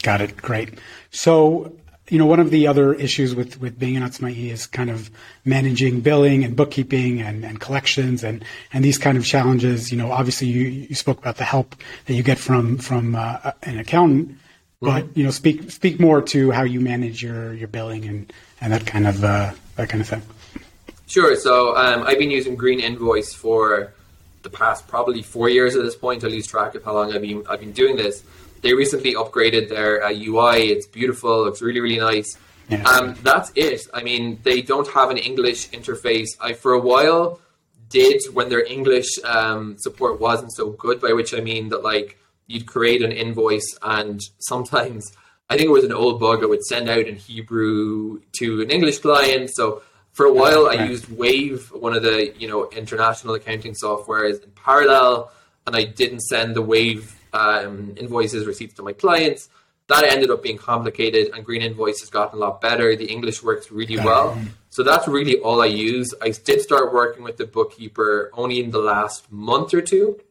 Got 0.01 0.21
it. 0.21 0.35
Great. 0.35 0.79
So, 1.11 1.73
you 2.09 2.17
know, 2.17 2.25
one 2.25 2.39
of 2.39 2.49
the 2.49 2.67
other 2.67 2.93
issues 2.93 3.33
with, 3.33 3.59
with 3.61 3.79
being 3.79 3.95
an 3.95 4.03
Atzmai 4.03 4.51
is 4.51 4.67
kind 4.67 4.89
of 4.89 5.09
managing 5.45 6.01
billing 6.01 6.43
and 6.43 6.55
bookkeeping 6.55 7.21
and, 7.21 7.45
and 7.45 7.59
collections 7.59 8.23
and, 8.23 8.43
and 8.73 8.83
these 8.83 8.97
kind 8.97 9.17
of 9.17 9.25
challenges. 9.25 9.91
You 9.91 9.97
know, 9.97 10.11
obviously 10.11 10.47
you, 10.47 10.67
you 10.89 10.95
spoke 10.95 11.17
about 11.17 11.37
the 11.37 11.45
help 11.45 11.75
that 12.05 12.13
you 12.13 12.23
get 12.23 12.37
from, 12.37 12.77
from 12.77 13.15
uh, 13.15 13.51
an 13.63 13.79
accountant, 13.79 14.37
but, 14.81 15.05
you 15.15 15.23
know, 15.23 15.31
speak, 15.31 15.71
speak 15.71 15.99
more 15.99 16.21
to 16.21 16.51
how 16.51 16.63
you 16.63 16.81
manage 16.81 17.23
your, 17.23 17.53
your 17.53 17.69
billing 17.69 18.03
and, 18.05 18.33
and 18.59 18.73
that 18.73 18.85
kind 18.85 19.07
of, 19.07 19.23
uh, 19.23 19.53
that 19.77 19.87
kind 19.87 20.01
of 20.01 20.07
thing. 20.09 20.21
Sure. 21.07 21.35
So 21.35 21.75
um, 21.77 22.03
I've 22.03 22.19
been 22.19 22.31
using 22.31 22.55
Green 22.55 22.79
Invoice 22.79 23.33
for 23.33 23.93
the 24.41 24.49
past 24.49 24.87
probably 24.89 25.21
four 25.21 25.47
years 25.47 25.75
at 25.75 25.83
this 25.83 25.95
point. 25.95 26.23
I 26.23 26.27
lose 26.27 26.47
track 26.47 26.75
of 26.75 26.83
how 26.83 26.93
long 26.95 27.13
I've 27.13 27.21
been 27.21 27.45
I've 27.49 27.61
been 27.61 27.71
doing 27.71 27.95
this. 27.95 28.23
They 28.63 28.73
recently 28.73 29.13
upgraded 29.13 29.69
their 29.69 30.03
uh, 30.03 30.09
UI. 30.09 30.71
It's 30.71 30.87
beautiful. 30.87 31.43
Looks 31.43 31.61
really 31.61 31.81
really 31.81 31.99
nice. 31.99 32.37
Yeah. 32.69 32.81
Um, 32.83 33.15
that's 33.21 33.51
it. 33.55 33.81
I 33.93 34.01
mean, 34.01 34.39
they 34.43 34.61
don't 34.61 34.87
have 34.87 35.11
an 35.11 35.17
English 35.17 35.69
interface. 35.69 36.29
I 36.39 36.53
for 36.53 36.73
a 36.73 36.79
while 36.79 37.39
did 37.89 38.19
when 38.33 38.49
their 38.49 38.65
English 38.65 39.19
um, 39.23 39.75
support 39.77 40.19
wasn't 40.19 40.51
so 40.53 40.71
good. 40.71 40.99
By 40.99 41.13
which 41.13 41.33
I 41.33 41.41
mean 41.41 41.69
that 41.69 41.83
like 41.83 42.17
you'd 42.47 42.65
create 42.65 43.03
an 43.03 43.11
invoice 43.11 43.77
and 43.83 44.19
sometimes 44.39 45.11
I 45.49 45.57
think 45.57 45.67
it 45.67 45.71
was 45.71 45.83
an 45.83 45.93
old 45.93 46.19
bug. 46.19 46.41
It 46.41 46.49
would 46.49 46.63
send 46.63 46.89
out 46.89 47.05
in 47.05 47.15
Hebrew 47.15 48.21
to 48.39 48.61
an 48.61 48.71
English 48.71 48.99
client. 48.99 49.51
So 49.53 49.83
for 50.13 50.25
a 50.25 50.33
while, 50.33 50.67
I 50.67 50.85
used 50.85 51.09
Wave, 51.09 51.71
one 51.71 51.93
of 51.93 52.03
the 52.03 52.33
you 52.39 52.47
know 52.47 52.69
international 52.69 53.35
accounting 53.35 53.73
softwares, 53.73 54.41
in 54.43 54.51
parallel, 54.51 55.31
and 55.67 55.75
I 55.75 55.83
didn't 55.83 56.21
send 56.21 56.55
the 56.55 56.61
Wave 56.61 57.19
um, 57.33 57.93
invoices 57.97 58.45
receipts 58.45 58.75
to 58.75 58.83
my 58.83 58.93
clients. 58.93 59.49
That 59.87 60.05
ended 60.05 60.31
up 60.31 60.41
being 60.41 60.57
complicated, 60.57 61.31
and 61.33 61.43
Green 61.43 61.61
Invoice 61.61 61.99
has 61.99 62.09
gotten 62.09 62.39
a 62.39 62.41
lot 62.41 62.61
better. 62.61 62.95
The 62.95 63.05
English 63.05 63.43
works 63.43 63.69
really 63.69 63.97
well, 63.97 64.37
so 64.69 64.81
that's 64.81 65.07
really 65.07 65.39
all 65.39 65.61
I 65.61 65.65
use. 65.65 66.13
I 66.21 66.29
did 66.29 66.61
start 66.61 66.93
working 66.93 67.23
with 67.23 67.35
the 67.37 67.45
bookkeeper 67.45 68.31
only 68.33 68.63
in 68.63 68.71
the 68.71 68.79
last 68.79 69.29
month 69.29 69.73
or 69.73 69.81
two. 69.81 70.21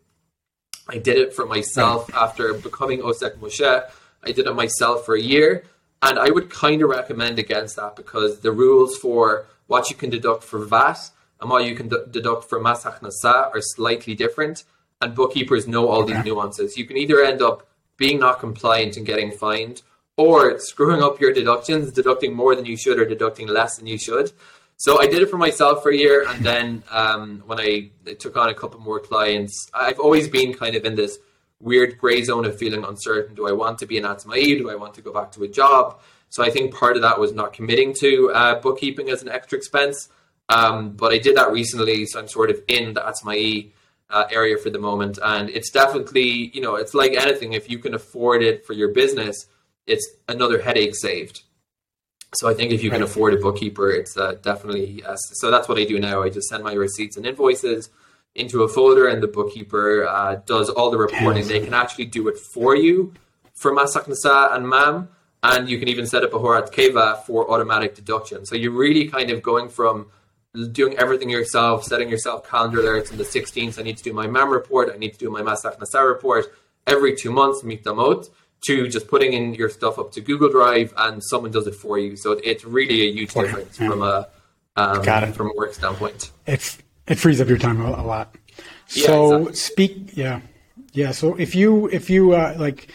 I 0.88 0.98
did 0.98 1.18
it 1.18 1.34
for 1.34 1.44
myself 1.44 2.12
after 2.14 2.54
becoming 2.54 3.00
Osek 3.00 3.36
Murshe. 3.36 3.84
I 4.24 4.32
did 4.32 4.46
it 4.46 4.54
myself 4.54 5.04
for 5.04 5.14
a 5.14 5.20
year, 5.20 5.64
and 6.00 6.18
I 6.18 6.30
would 6.30 6.48
kind 6.48 6.80
of 6.82 6.88
recommend 6.88 7.38
against 7.38 7.76
that 7.76 7.94
because 7.94 8.40
the 8.40 8.52
rules 8.52 8.96
for 8.96 9.46
what 9.66 9.90
you 9.90 9.96
can 9.96 10.10
deduct 10.10 10.44
for 10.44 10.64
VAT 10.64 11.10
and 11.40 11.50
what 11.50 11.64
you 11.64 11.74
can 11.74 11.88
d- 11.88 11.96
deduct 12.10 12.48
for 12.48 12.60
Mas 12.60 12.86
are 12.86 13.60
slightly 13.60 14.14
different, 14.14 14.64
and 15.02 15.14
bookkeepers 15.14 15.66
know 15.66 15.88
all 15.88 16.04
these 16.04 16.24
nuances. 16.24 16.76
You 16.78 16.86
can 16.86 16.96
either 16.96 17.22
end 17.22 17.42
up 17.42 17.66
being 17.98 18.18
not 18.20 18.40
compliant 18.40 18.96
and 18.96 19.04
getting 19.04 19.32
fined, 19.32 19.82
or 20.16 20.58
screwing 20.58 21.02
up 21.02 21.20
your 21.20 21.32
deductions, 21.32 21.92
deducting 21.92 22.34
more 22.34 22.54
than 22.54 22.64
you 22.64 22.76
should 22.76 22.98
or 22.98 23.04
deducting 23.04 23.48
less 23.48 23.76
than 23.76 23.86
you 23.86 23.98
should. 23.98 24.32
So 24.76 25.00
I 25.00 25.06
did 25.06 25.22
it 25.22 25.30
for 25.30 25.38
myself 25.38 25.82
for 25.82 25.90
a 25.90 25.96
year, 25.96 26.26
and 26.28 26.44
then 26.44 26.82
um, 26.90 27.42
when 27.46 27.60
I 27.60 27.90
took 28.18 28.36
on 28.36 28.48
a 28.48 28.54
couple 28.54 28.80
more 28.80 29.00
clients, 29.00 29.70
I've 29.72 30.00
always 30.00 30.28
been 30.28 30.54
kind 30.54 30.74
of 30.74 30.84
in 30.84 30.96
this 30.96 31.18
weird 31.60 31.98
gray 31.98 32.22
zone 32.24 32.44
of 32.44 32.58
feeling 32.58 32.84
uncertain. 32.84 33.34
Do 33.34 33.46
I 33.48 33.52
want 33.52 33.78
to 33.78 33.86
be 33.86 33.96
an 33.98 34.04
Atzmai? 34.04 34.58
Do 34.58 34.70
I 34.70 34.74
want 34.74 34.94
to 34.94 35.02
go 35.02 35.12
back 35.12 35.30
to 35.32 35.44
a 35.44 35.48
job? 35.48 36.00
So 36.30 36.42
I 36.42 36.50
think 36.50 36.74
part 36.74 36.96
of 36.96 37.02
that 37.02 37.20
was 37.20 37.32
not 37.32 37.52
committing 37.52 37.94
to 38.00 38.32
uh, 38.32 38.60
bookkeeping 38.60 39.10
as 39.10 39.22
an 39.22 39.28
extra 39.28 39.56
expense. 39.58 40.08
Um, 40.48 40.90
but 40.90 41.12
I 41.12 41.18
did 41.18 41.36
that 41.36 41.52
recently, 41.52 42.04
so 42.06 42.18
I'm 42.18 42.28
sort 42.28 42.50
of 42.50 42.60
in 42.66 42.94
the 42.94 43.00
Atzmai 43.00 43.70
uh, 44.12 44.24
area 44.30 44.56
for 44.56 44.70
the 44.70 44.78
moment, 44.78 45.18
and 45.22 45.50
it's 45.50 45.70
definitely 45.70 46.50
you 46.54 46.60
know 46.60 46.76
it's 46.76 46.94
like 46.94 47.12
anything. 47.12 47.54
If 47.54 47.70
you 47.70 47.78
can 47.78 47.94
afford 47.94 48.42
it 48.42 48.64
for 48.66 48.74
your 48.74 48.88
business, 48.88 49.46
it's 49.86 50.08
another 50.28 50.60
headache 50.60 50.94
saved. 50.94 51.42
So 52.34 52.48
I 52.48 52.54
think 52.54 52.72
if 52.72 52.82
you 52.82 52.90
can 52.90 53.02
afford 53.02 53.34
a 53.34 53.36
bookkeeper, 53.36 53.90
it's 53.90 54.16
uh, 54.16 54.36
definitely 54.42 55.02
uh, 55.04 55.16
so. 55.16 55.50
That's 55.50 55.68
what 55.68 55.78
I 55.78 55.84
do 55.84 55.98
now. 55.98 56.22
I 56.22 56.30
just 56.30 56.48
send 56.48 56.64
my 56.64 56.72
receipts 56.72 57.16
and 57.16 57.26
invoices 57.26 57.90
into 58.34 58.62
a 58.62 58.68
folder, 58.68 59.08
and 59.08 59.22
the 59.22 59.28
bookkeeper 59.28 60.06
uh, 60.06 60.36
does 60.46 60.70
all 60.70 60.90
the 60.90 60.98
reporting. 60.98 61.46
They 61.46 61.60
can 61.60 61.74
actually 61.74 62.06
do 62.06 62.28
it 62.28 62.38
for 62.38 62.74
you 62.74 63.12
for 63.54 63.72
Mas 63.72 63.94
Hachnasa 63.94 64.54
and 64.56 64.66
MAM, 64.68 65.08
and 65.42 65.68
you 65.68 65.78
can 65.78 65.88
even 65.88 66.06
set 66.06 66.24
up 66.24 66.32
a 66.32 66.38
Hora'at 66.38 66.72
Keva 66.72 67.22
for 67.24 67.50
automatic 67.50 67.94
deduction. 67.94 68.46
So 68.46 68.54
you're 68.56 68.72
really 68.72 69.08
kind 69.08 69.30
of 69.30 69.42
going 69.42 69.68
from 69.68 70.06
doing 70.72 70.96
everything 70.98 71.30
yourself, 71.30 71.84
setting 71.84 72.08
yourself 72.08 72.48
calendar 72.48 72.78
alerts 72.78 73.10
on 73.10 73.18
the 73.18 73.24
16th. 73.24 73.78
I 73.78 73.82
need 73.82 73.96
to 73.96 74.02
do 74.02 74.12
my 74.12 74.26
MAM 74.26 74.50
report. 74.50 74.90
I 74.94 74.98
need 74.98 75.12
to 75.12 75.18
do 75.18 75.30
my 75.30 75.42
Mas 75.42 75.62
Hachnasa 75.62 76.06
report 76.06 76.46
every 76.86 77.16
two 77.16 77.30
months, 77.30 77.64
meet 77.64 77.84
them 77.84 77.98
out, 77.98 78.28
to 78.66 78.88
just 78.88 79.08
putting 79.08 79.32
in 79.32 79.54
your 79.54 79.68
stuff 79.68 79.98
up 79.98 80.12
to 80.12 80.20
Google 80.20 80.50
Drive 80.50 80.92
and 80.96 81.22
someone 81.24 81.50
does 81.50 81.66
it 81.66 81.74
for 81.74 81.98
you. 81.98 82.16
So 82.16 82.32
it's 82.32 82.64
really 82.64 83.02
a 83.02 83.12
huge 83.12 83.32
difference 83.32 83.80
yeah. 83.80 83.88
from 83.88 84.02
a 84.02 84.28
um, 84.76 85.02
Got 85.02 85.24
it. 85.24 85.34
from 85.34 85.50
a 85.50 85.54
work 85.54 85.74
standpoint. 85.74 86.30
It's 86.46 86.78
it 87.06 87.16
frees 87.16 87.40
up 87.40 87.48
your 87.48 87.58
time 87.58 87.80
a, 87.80 87.88
a 87.88 88.04
lot. 88.04 88.34
Yeah, 88.90 89.06
So 89.06 89.34
exactly. 89.34 89.54
speak, 89.54 90.16
yeah, 90.16 90.40
yeah. 90.92 91.10
So 91.12 91.34
if 91.36 91.54
you 91.54 91.88
if 91.88 92.10
you 92.10 92.32
uh, 92.32 92.54
like, 92.58 92.88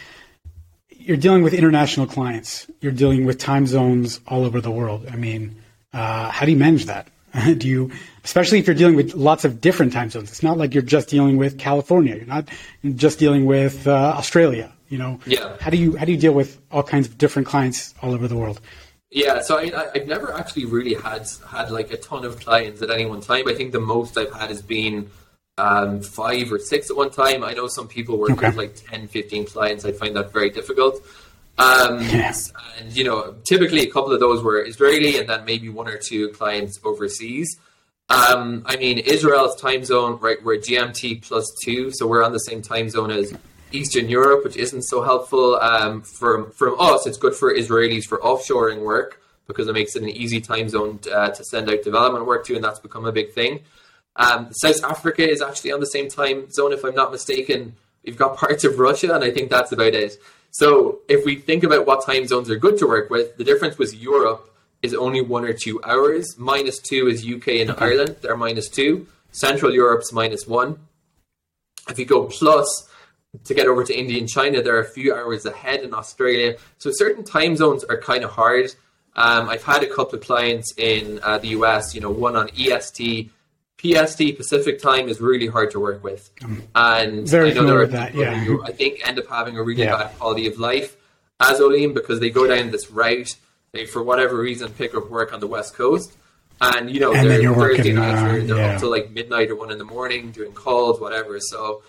you're 0.89 1.17
dealing 1.17 1.43
with 1.43 1.53
international 1.53 2.07
clients, 2.07 2.69
you're 2.81 2.91
dealing 2.91 3.25
with 3.25 3.37
time 3.37 3.67
zones 3.67 4.19
all 4.27 4.45
over 4.45 4.61
the 4.61 4.71
world. 4.71 5.07
I 5.11 5.15
mean, 5.15 5.61
uh, 5.93 6.29
how 6.31 6.45
do 6.45 6.51
you 6.51 6.57
manage 6.57 6.85
that? 6.85 7.07
do 7.57 7.67
you, 7.67 7.91
especially 8.23 8.59
if 8.59 8.67
you're 8.67 8.75
dealing 8.75 8.95
with 8.95 9.13
lots 9.15 9.45
of 9.45 9.61
different 9.61 9.93
time 9.93 10.09
zones? 10.09 10.29
It's 10.29 10.43
not 10.43 10.57
like 10.57 10.73
you're 10.73 10.83
just 10.83 11.09
dealing 11.09 11.37
with 11.37 11.57
California. 11.57 12.15
You're 12.15 12.25
not 12.25 12.49
just 12.95 13.19
dealing 13.19 13.45
with 13.45 13.87
uh, 13.87 13.91
Australia. 14.17 14.73
You 14.89 14.97
know, 14.97 15.19
Yeah. 15.25 15.55
How 15.59 15.69
do 15.69 15.77
you 15.77 15.97
how 15.97 16.05
do 16.05 16.11
you 16.13 16.17
deal 16.17 16.33
with 16.33 16.61
all 16.71 16.83
kinds 16.83 17.07
of 17.07 17.17
different 17.17 17.47
clients 17.47 17.93
all 18.01 18.13
over 18.13 18.27
the 18.27 18.37
world? 18.37 18.61
Yeah, 19.11 19.41
so 19.41 19.57
I, 19.57 19.63
I- 19.75 19.89
I've 19.95 20.07
never 20.07 20.33
actually 20.33 20.65
really 20.65 20.93
had 20.93 21.27
had 21.49 21.71
like 21.71 21.91
a 21.91 21.97
ton 21.97 22.23
of 22.25 22.39
clients 22.39 22.81
at 22.81 22.89
any 22.89 23.05
one 23.05 23.21
time. 23.21 23.47
I 23.47 23.53
think 23.53 23.71
the 23.73 23.79
most 23.81 24.17
I've 24.17 24.33
had 24.33 24.49
has 24.49 24.61
been 24.61 25.09
um, 25.57 26.01
five 26.01 26.51
or 26.51 26.59
six 26.59 26.89
at 26.89 26.95
one 26.95 27.09
time. 27.09 27.43
I 27.43 27.53
know 27.53 27.67
some 27.67 27.87
people 27.87 28.17
work 28.17 28.31
Okay. 28.31 28.47
with 28.47 28.57
like 28.57 28.75
10, 28.75 29.07
15 29.07 29.45
clients. 29.45 29.85
I 29.85 29.91
find 29.91 30.15
that 30.15 30.31
very 30.31 30.49
difficult. 30.49 31.01
Um, 31.57 32.01
Yeah. 32.09 32.33
And, 32.79 32.95
you 32.95 33.03
know, 33.03 33.35
typically 33.43 33.81
a 33.81 33.91
couple 33.91 34.11
of 34.11 34.19
those 34.19 34.43
were 34.43 34.63
Israeli 34.63 35.17
and 35.17 35.27
then 35.27 35.45
maybe 35.45 35.69
one 35.69 35.87
or 35.87 35.97
two 35.97 36.29
clients 36.29 36.79
overseas. 36.83 37.57
Um, 38.09 38.63
I 38.65 38.77
mean, 38.77 38.99
Israel's 38.99 39.59
time 39.59 39.83
zone, 39.83 40.19
right, 40.21 40.41
we're 40.43 40.57
GMT 40.57 41.23
plus 41.27 41.51
two, 41.63 41.91
so 41.91 42.07
we're 42.07 42.23
on 42.23 42.31
the 42.31 42.39
same 42.39 42.61
time 42.61 42.89
zone 42.89 43.11
as 43.11 43.33
Eastern 43.71 44.07
Europe, 44.07 44.45
which 44.45 44.55
isn't 44.55 44.83
so 44.83 45.01
helpful. 45.01 45.55
Um, 45.55 46.03
from, 46.03 46.51
from 46.51 46.79
us, 46.79 47.05
it's 47.05 47.17
good 47.17 47.35
for 47.35 47.53
Israelis 47.53 48.05
for 48.05 48.19
offshoring 48.19 48.81
work 48.83 49.21
because 49.47 49.67
it 49.67 49.73
makes 49.73 49.95
it 49.95 50.03
an 50.03 50.09
easy 50.09 50.39
time 50.39 50.69
zone 50.69 50.99
uh, 51.13 51.29
to 51.29 51.43
send 51.43 51.69
out 51.69 51.83
development 51.83 52.25
work 52.25 52.45
to, 52.45 52.55
and 52.55 52.63
that's 52.63 52.79
become 52.79 53.05
a 53.05 53.11
big 53.11 53.33
thing. 53.33 53.61
Um, 54.15 54.49
South 54.51 54.83
Africa 54.83 55.27
is 55.27 55.41
actually 55.41 55.71
on 55.71 55.79
the 55.79 55.85
same 55.85 56.09
time 56.09 56.49
zone, 56.49 56.73
if 56.73 56.83
I'm 56.83 56.95
not 56.95 57.11
mistaken. 57.11 57.75
We've 58.05 58.17
got 58.17 58.37
parts 58.37 58.63
of 58.63 58.79
Russia, 58.79 59.13
and 59.13 59.23
I 59.23 59.31
think 59.31 59.49
that's 59.49 59.71
about 59.71 59.93
it. 59.93 60.17
So 60.51 60.99
if 61.07 61.25
we 61.25 61.35
think 61.35 61.63
about 61.63 61.85
what 61.85 62.05
time 62.05 62.25
zones 62.27 62.49
are 62.49 62.57
good 62.57 62.77
to 62.79 62.87
work 62.87 63.09
with, 63.09 63.37
the 63.37 63.43
difference 63.43 63.77
with 63.77 63.93
Europe 63.93 64.53
is 64.81 64.93
only 64.93 65.21
one 65.21 65.45
or 65.45 65.53
two 65.53 65.81
hours. 65.83 66.37
Minus 66.37 66.79
two 66.79 67.07
is 67.07 67.27
UK 67.27 67.47
and 67.61 67.71
Ireland; 67.77 68.17
they're 68.21 68.37
minus 68.37 68.69
two. 68.69 69.07
Central 69.31 69.73
Europe's 69.73 70.11
minus 70.11 70.47
one. 70.47 70.79
If 71.89 71.99
you 71.99 72.05
go 72.05 72.25
plus 72.25 72.89
to 73.43 73.53
get 73.53 73.67
over 73.67 73.83
to 73.83 73.97
India 73.97 74.19
and 74.19 74.29
China, 74.29 74.61
they're 74.61 74.79
a 74.79 74.85
few 74.85 75.13
hours 75.13 75.45
ahead 75.45 75.81
in 75.81 75.93
Australia. 75.93 76.57
So 76.77 76.91
certain 76.93 77.23
time 77.23 77.55
zones 77.55 77.83
are 77.83 77.97
kind 77.97 78.23
of 78.23 78.31
hard. 78.31 78.73
Um, 79.15 79.49
I've 79.49 79.63
had 79.63 79.83
a 79.83 79.87
couple 79.87 80.19
of 80.19 80.21
clients 80.21 80.73
in 80.77 81.19
uh, 81.23 81.39
the 81.39 81.49
US, 81.49 81.95
you 81.95 82.01
know, 82.01 82.11
one 82.11 82.35
on 82.35 82.49
EST. 82.57 83.31
PST 83.81 84.37
Pacific 84.37 84.81
time 84.81 85.07
is 85.07 85.21
really 85.21 85.47
hard 85.47 85.71
to 85.71 85.79
work 85.79 86.03
with, 86.03 86.31
and 86.75 87.27
very 87.27 87.51
I 87.51 87.53
know 87.53 87.65
there 87.67 87.81
are 87.81 87.87
that, 87.87 88.11
people 88.13 88.23
yeah. 88.23 88.43
who 88.43 88.63
I 88.63 88.71
think 88.71 89.07
end 89.07 89.19
up 89.19 89.27
having 89.27 89.57
a 89.57 89.63
really 89.63 89.83
Yeah. 89.83 89.97
bad 89.97 90.17
quality 90.17 90.47
of 90.47 90.57
life 90.59 90.97
as 91.39 91.61
Olim 91.61 91.93
because 91.93 92.19
they 92.19 92.29
go 92.31 92.47
down 92.47 92.71
this 92.71 92.89
route. 92.89 93.35
They, 93.73 93.85
for 93.85 94.01
whatever 94.01 94.37
reason, 94.37 94.71
pick 94.71 94.95
up 94.95 95.09
work 95.11 95.31
on 95.31 95.39
the 95.39 95.47
West 95.47 95.75
Coast, 95.75 96.17
and 96.59 96.89
you 96.89 96.99
know, 96.99 97.13
And 97.13 97.29
they're 97.29 97.41
Thursday 97.43 97.59
working, 97.59 97.95
nights, 97.95 98.21
uh, 98.21 98.47
they're 98.47 98.57
yeah. 98.57 98.73
up 98.73 98.79
till 98.79 98.89
like 98.89 99.11
midnight 99.11 99.51
or 99.51 99.55
one 99.55 99.71
in 99.71 99.77
the 99.77 99.85
morning 99.85 100.31
doing 100.31 100.53
calls, 100.53 100.99
whatever. 100.99 101.39
So 101.39 101.83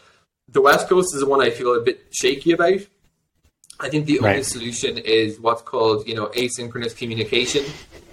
the 0.48 0.60
West 0.60 0.88
Coast 0.88 1.14
is 1.14 1.20
the 1.20 1.26
one 1.28 1.40
I 1.40 1.50
feel 1.50 1.74
a 1.74 1.80
bit 1.80 2.06
shaky 2.10 2.52
about. 2.52 2.80
I 3.80 3.88
think 3.88 4.06
the 4.06 4.18
right. 4.18 4.30
only 4.32 4.42
solution 4.42 4.98
is 4.98 5.38
what's 5.40 5.62
called, 5.62 6.06
you 6.06 6.14
know, 6.16 6.26
asynchronous 6.28 6.96
communication. 6.96 7.64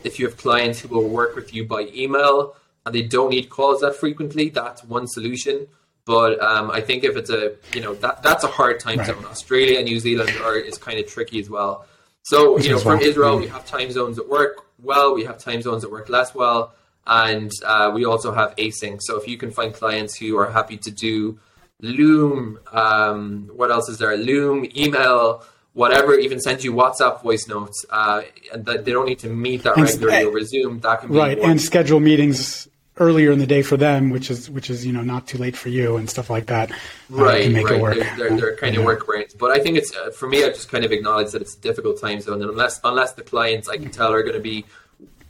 If 0.04 0.20
you 0.20 0.28
have 0.28 0.38
clients 0.38 0.80
who 0.80 0.90
will 0.90 1.10
work 1.10 1.36
with 1.36 1.54
you 1.54 1.66
by 1.66 1.90
email 1.94 2.56
and 2.86 2.94
they 2.94 3.02
don't 3.02 3.30
need 3.30 3.50
calls 3.50 3.82
that 3.82 3.96
frequently, 3.96 4.50
that's 4.50 4.84
one 4.84 5.08
solution. 5.08 5.68
But 6.06 6.40
um, 6.40 6.70
I 6.70 6.82
think 6.82 7.04
if 7.04 7.18
it's 7.18 7.32
a, 7.32 7.56
you 7.74 7.82
know, 7.82 7.96
that 7.96 8.22
that's 8.22 8.44
a 8.44 8.48
hard 8.48 8.80
time 8.80 9.00
right. 9.00 9.08
zone. 9.08 9.26
Australia 9.26 9.80
and 9.80 9.86
New 9.86 10.00
Zealand 10.00 10.32
are 10.44 10.56
is 10.56 10.78
kind 10.78 11.00
of 11.00 11.08
tricky 11.08 11.40
as 11.40 11.50
well. 11.50 11.86
So, 12.22 12.60
you 12.60 12.70
know, 12.70 12.80
from 12.80 13.00
Israel, 13.00 13.38
we 13.38 13.48
have 13.48 13.66
time 13.66 13.92
zones 13.92 14.18
that 14.18 14.30
work 14.30 14.66
well, 14.82 15.16
we 15.16 15.24
have 15.26 15.38
time 15.38 15.62
zones 15.62 15.82
that 15.82 15.92
work 15.92 16.10
less 16.10 16.36
well, 16.36 16.74
and 17.08 17.52
uh, 17.66 17.92
we 17.94 18.06
also 18.06 18.32
have 18.34 18.56
async. 18.58 19.02
So 19.02 19.18
if 19.20 19.28
you 19.28 19.38
can 19.38 19.52
find 19.52 19.74
clients 19.74 20.16
who 20.16 20.38
are 20.38 20.52
happy 20.52 20.78
to 20.78 20.92
do 20.92 21.40
Loom, 21.82 22.60
um, 22.72 23.50
what 23.54 23.70
else 23.70 23.90
is 23.90 23.98
there? 23.98 24.16
Loom, 24.16 24.66
email, 24.78 25.44
whatever, 25.74 26.16
even 26.16 26.40
send 26.40 26.64
you 26.64 26.74
WhatsApp 26.74 27.22
voice 27.22 27.48
notes, 27.48 27.86
uh, 27.90 28.22
and 28.54 28.64
that 28.66 28.86
they 28.86 28.92
don't 28.92 29.06
need 29.06 29.20
to 29.20 29.30
meet 29.30 29.64
that 29.64 29.76
and, 29.76 29.86
regularly 29.86 30.24
over 30.24 30.44
Zoom. 30.44 30.80
That 30.80 31.02
can 31.02 31.12
be 31.12 31.18
right, 31.18 31.38
and 31.38 31.60
schedule 31.60 32.00
meetings 32.00 32.68
earlier 32.98 33.32
in 33.32 33.40
the 33.40 33.46
day 33.46 33.62
for 33.62 33.78
them, 33.78 34.10
which 34.10 34.30
is 34.32 34.50
which 34.50 34.70
is 34.70 34.86
you 34.86 34.94
know 34.94 35.02
not 35.02 35.28
too 35.28 35.38
late 35.38 35.56
for 35.56 35.70
you 35.70 35.98
and 35.98 36.10
stuff 36.10 36.30
like 36.30 36.48
that. 36.48 36.72
Uh, 36.72 36.76
right, 37.10 37.52
make 37.52 37.66
right. 37.66 37.76
It 37.76 37.82
work. 37.82 37.96
They're, 37.96 38.16
they're, 38.18 38.38
they're 38.38 38.56
kind 38.58 38.76
yeah. 38.76 38.82
of 38.82 38.86
workarounds, 38.86 39.38
but 39.38 39.52
I 39.52 39.60
think 39.60 39.78
it's 39.78 39.96
uh, 39.96 40.12
for 40.12 40.28
me. 40.28 40.44
I 40.44 40.50
just 40.50 40.70
kind 40.70 40.86
of 40.86 40.92
acknowledge 40.92 41.32
that 41.32 41.42
it's 41.42 41.56
a 41.56 41.60
difficult 41.60 42.00
time 42.00 42.22
zone, 42.22 42.42
and 42.42 42.50
unless 42.52 42.80
unless 42.84 43.14
the 43.14 43.24
clients 43.24 43.68
I 43.68 43.78
can 43.78 43.92
tell 43.92 44.12
are 44.14 44.22
going 44.22 44.36
to 44.36 44.42
be 44.42 44.66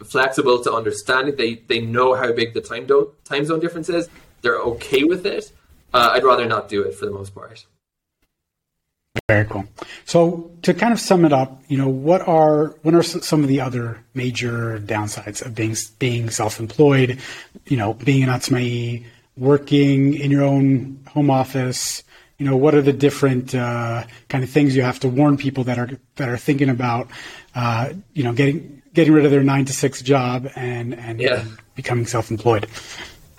flexible 0.04 0.62
to 0.64 0.74
understand 0.74 1.30
it, 1.30 1.38
they 1.38 1.56
they 1.56 1.82
know 1.82 2.14
how 2.14 2.32
big 2.32 2.54
the 2.54 2.62
time 2.62 2.86
do- 2.86 3.14
time 3.24 3.46
zone 3.46 3.60
difference 3.60 3.90
is. 3.90 4.10
They're 4.42 4.60
okay 4.60 5.04
with 5.04 5.26
it. 5.26 5.52
Uh, 5.94 6.12
I'd 6.14 6.24
rather 6.24 6.46
not 6.46 6.70
do 6.70 6.84
it 6.84 6.94
for 6.94 7.06
the 7.06 7.12
most 7.12 7.34
part. 7.34 7.66
Very 9.28 9.46
cool. 9.46 9.66
So 10.06 10.52
to 10.62 10.74
kind 10.74 10.94
of 10.94 11.00
sum 11.00 11.26
it 11.26 11.34
up, 11.34 11.64
you 11.68 11.78
know, 11.78 11.90
what 11.90 12.28
are 12.28 12.76
what 12.84 12.94
are 12.94 13.04
some 13.04 13.44
of 13.44 13.50
the 13.50 13.62
other 13.62 14.00
major 14.14 14.80
downsides 14.80 15.44
of 15.44 15.56
being 15.56 15.76
being 16.00 16.30
self-employed? 16.30 17.20
You 17.66 17.78
know, 17.78 17.94
being 17.94 18.24
an 18.24 18.30
atzmai, 18.30 19.06
working 19.38 20.14
in 20.14 20.32
your 20.32 20.44
own 20.44 21.00
home 21.08 21.30
office. 21.30 22.04
You 22.38 22.46
know, 22.46 22.58
what 22.58 22.76
are 22.76 22.82
the 22.82 22.94
different 22.94 23.56
uh, 23.56 24.04
kind 24.28 24.44
of 24.44 24.50
things 24.50 24.76
you 24.76 24.82
have 24.82 25.00
to 25.00 25.10
warn 25.10 25.38
people 25.38 25.64
that 25.64 25.80
are 25.80 25.90
that 26.18 26.28
are 26.28 26.38
thinking 26.38 26.70
about, 26.70 27.08
uh, 27.56 27.94
you 28.14 28.24
know, 28.24 28.34
getting 28.34 28.82
getting 28.94 29.14
rid 29.14 29.26
of 29.26 29.32
their 29.32 29.44
nine 29.44 29.66
to 29.66 29.74
six 29.74 30.02
job 30.02 30.50
and 30.56 30.94
and, 30.94 31.22
yeah. 31.22 31.46
becoming 31.76 32.06
self-employed? 32.06 32.68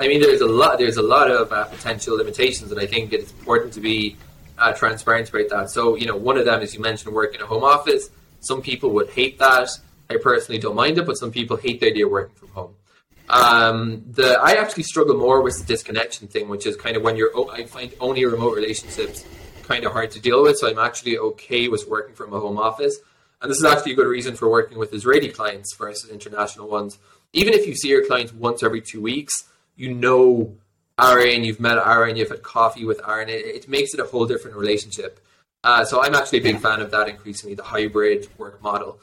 I 0.00 0.08
mean, 0.08 0.20
there's 0.20 0.40
a 0.40 0.46
lot. 0.46 0.78
There's 0.78 0.96
a 0.96 1.02
lot 1.02 1.30
of 1.30 1.52
uh, 1.52 1.64
potential 1.66 2.16
limitations, 2.16 2.72
and 2.72 2.80
I 2.80 2.86
think 2.86 3.12
it's 3.12 3.32
important 3.32 3.74
to 3.74 3.80
be 3.80 4.16
uh, 4.58 4.72
transparent 4.72 5.28
about 5.28 5.48
that. 5.50 5.70
So, 5.70 5.96
you 5.96 6.06
know, 6.06 6.16
one 6.16 6.36
of 6.36 6.44
them 6.44 6.62
is 6.62 6.74
you 6.74 6.80
mentioned 6.80 7.14
working 7.14 7.40
in 7.40 7.42
a 7.42 7.46
home 7.46 7.64
office. 7.64 8.10
Some 8.40 8.62
people 8.62 8.90
would 8.90 9.10
hate 9.10 9.38
that. 9.38 9.68
I 10.08 10.16
personally 10.16 10.60
don't 10.60 10.76
mind 10.76 10.98
it, 10.98 11.06
but 11.06 11.14
some 11.14 11.30
people 11.30 11.56
hate 11.56 11.80
the 11.80 11.88
idea 11.88 12.06
of 12.06 12.12
working 12.12 12.36
from 12.36 12.48
home. 12.50 12.74
Um, 13.28 14.04
the 14.08 14.38
I 14.40 14.52
actually 14.52 14.84
struggle 14.84 15.16
more 15.16 15.42
with 15.42 15.58
the 15.58 15.64
disconnection 15.64 16.28
thing, 16.28 16.48
which 16.48 16.64
is 16.64 16.76
kind 16.76 16.96
of 16.96 17.02
when 17.02 17.16
you're. 17.16 17.30
I 17.50 17.64
find 17.64 17.92
only 17.98 18.24
remote 18.24 18.54
relationships 18.54 19.24
kind 19.64 19.84
of 19.84 19.92
hard 19.92 20.12
to 20.12 20.20
deal 20.20 20.42
with. 20.42 20.58
So 20.58 20.68
I'm 20.68 20.78
actually 20.78 21.18
okay 21.18 21.66
with 21.66 21.88
working 21.88 22.14
from 22.14 22.32
a 22.32 22.38
home 22.38 22.56
office, 22.56 22.98
and 23.42 23.50
this 23.50 23.58
is 23.58 23.64
actually 23.64 23.92
a 23.92 23.96
good 23.96 24.06
reason 24.06 24.36
for 24.36 24.48
working 24.48 24.78
with 24.78 24.94
Israeli 24.94 25.28
clients 25.28 25.74
versus 25.74 26.08
international 26.08 26.68
ones. 26.68 26.98
Even 27.32 27.52
if 27.52 27.66
you 27.66 27.74
see 27.74 27.88
your 27.88 28.06
clients 28.06 28.32
once 28.32 28.62
every 28.62 28.80
two 28.80 29.02
weeks, 29.02 29.34
you 29.74 29.92
know 29.92 30.56
Aaron, 31.00 31.44
you've 31.44 31.60
met 31.60 31.78
Aaron, 31.78 32.16
you've 32.16 32.30
had 32.30 32.42
coffee 32.42 32.84
with 32.84 33.00
Aaron. 33.06 33.28
It, 33.28 33.44
it 33.44 33.68
makes 33.68 33.92
it 33.94 34.00
a 34.00 34.04
whole 34.04 34.26
different 34.26 34.56
relationship. 34.56 35.20
Uh, 35.62 35.84
so 35.84 36.02
I'm 36.02 36.14
actually 36.14 36.38
a 36.38 36.42
big 36.42 36.60
fan 36.60 36.80
of 36.80 36.90
that 36.92 37.08
increasingly, 37.08 37.54
the 37.54 37.64
hybrid 37.64 38.28
work 38.38 38.62
model. 38.62 39.00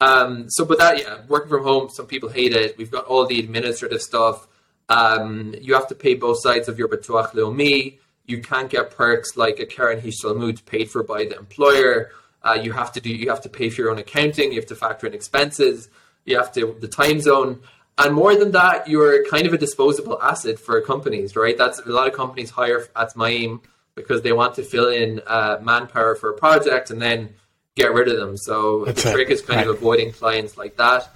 Um, 0.00 0.46
so, 0.48 0.64
but 0.64 0.78
that, 0.78 0.98
yeah, 0.98 1.18
working 1.28 1.50
from 1.50 1.62
home, 1.62 1.88
some 1.90 2.06
people 2.06 2.28
hate 2.28 2.52
it. 2.52 2.76
We've 2.76 2.90
got 2.90 3.04
all 3.04 3.26
the 3.26 3.38
administrative 3.38 4.02
stuff. 4.02 4.48
Um, 4.88 5.54
you 5.60 5.74
have 5.74 5.88
to 5.88 5.94
pay 5.94 6.14
both 6.14 6.40
sides 6.40 6.68
of 6.68 6.78
your 6.78 6.88
Bituach 6.88 7.30
Leumi. 7.30 7.98
You 8.24 8.40
can't 8.40 8.70
get 8.70 8.90
perks 8.90 9.36
like 9.36 9.58
a 9.58 9.66
Keren 9.66 10.00
Hishtalmut 10.00 10.64
paid 10.64 10.90
for 10.90 11.02
by 11.02 11.24
the 11.24 11.36
employer. 11.36 12.10
Uh, 12.42 12.58
you 12.60 12.72
have 12.72 12.92
to 12.92 13.00
do, 13.00 13.10
you 13.10 13.28
have 13.30 13.42
to 13.42 13.48
pay 13.48 13.70
for 13.70 13.82
your 13.82 13.90
own 13.90 13.98
accounting. 13.98 14.52
You 14.52 14.60
have 14.60 14.68
to 14.68 14.76
factor 14.76 15.06
in 15.06 15.14
expenses. 15.14 15.88
You 16.24 16.36
have 16.36 16.52
to, 16.54 16.76
the 16.80 16.88
time 16.88 17.20
zone. 17.20 17.60
And 17.98 18.14
more 18.14 18.34
than 18.36 18.52
that, 18.52 18.88
you're 18.88 19.24
kind 19.24 19.46
of 19.46 19.54
a 19.54 19.58
disposable 19.58 20.20
asset 20.20 20.58
for 20.58 20.80
companies, 20.82 21.34
right? 21.34 21.56
That's 21.56 21.78
a 21.80 21.88
lot 21.88 22.06
of 22.06 22.12
companies 22.12 22.50
hire 22.50 22.86
at 22.94 23.12
aim 23.18 23.62
because 23.94 24.20
they 24.20 24.32
want 24.32 24.54
to 24.56 24.62
fill 24.62 24.88
in 24.90 25.22
uh, 25.26 25.58
manpower 25.62 26.14
for 26.14 26.30
a 26.30 26.34
project 26.34 26.90
and 26.90 27.00
then 27.00 27.30
get 27.74 27.92
rid 27.94 28.08
of 28.08 28.18
them. 28.18 28.36
So 28.36 28.84
That's 28.84 29.02
the 29.02 29.12
trick 29.12 29.30
is 29.30 29.40
kind 29.40 29.58
right. 29.58 29.68
of 29.68 29.76
avoiding 29.76 30.12
clients 30.12 30.58
like 30.58 30.76
that. 30.76 31.08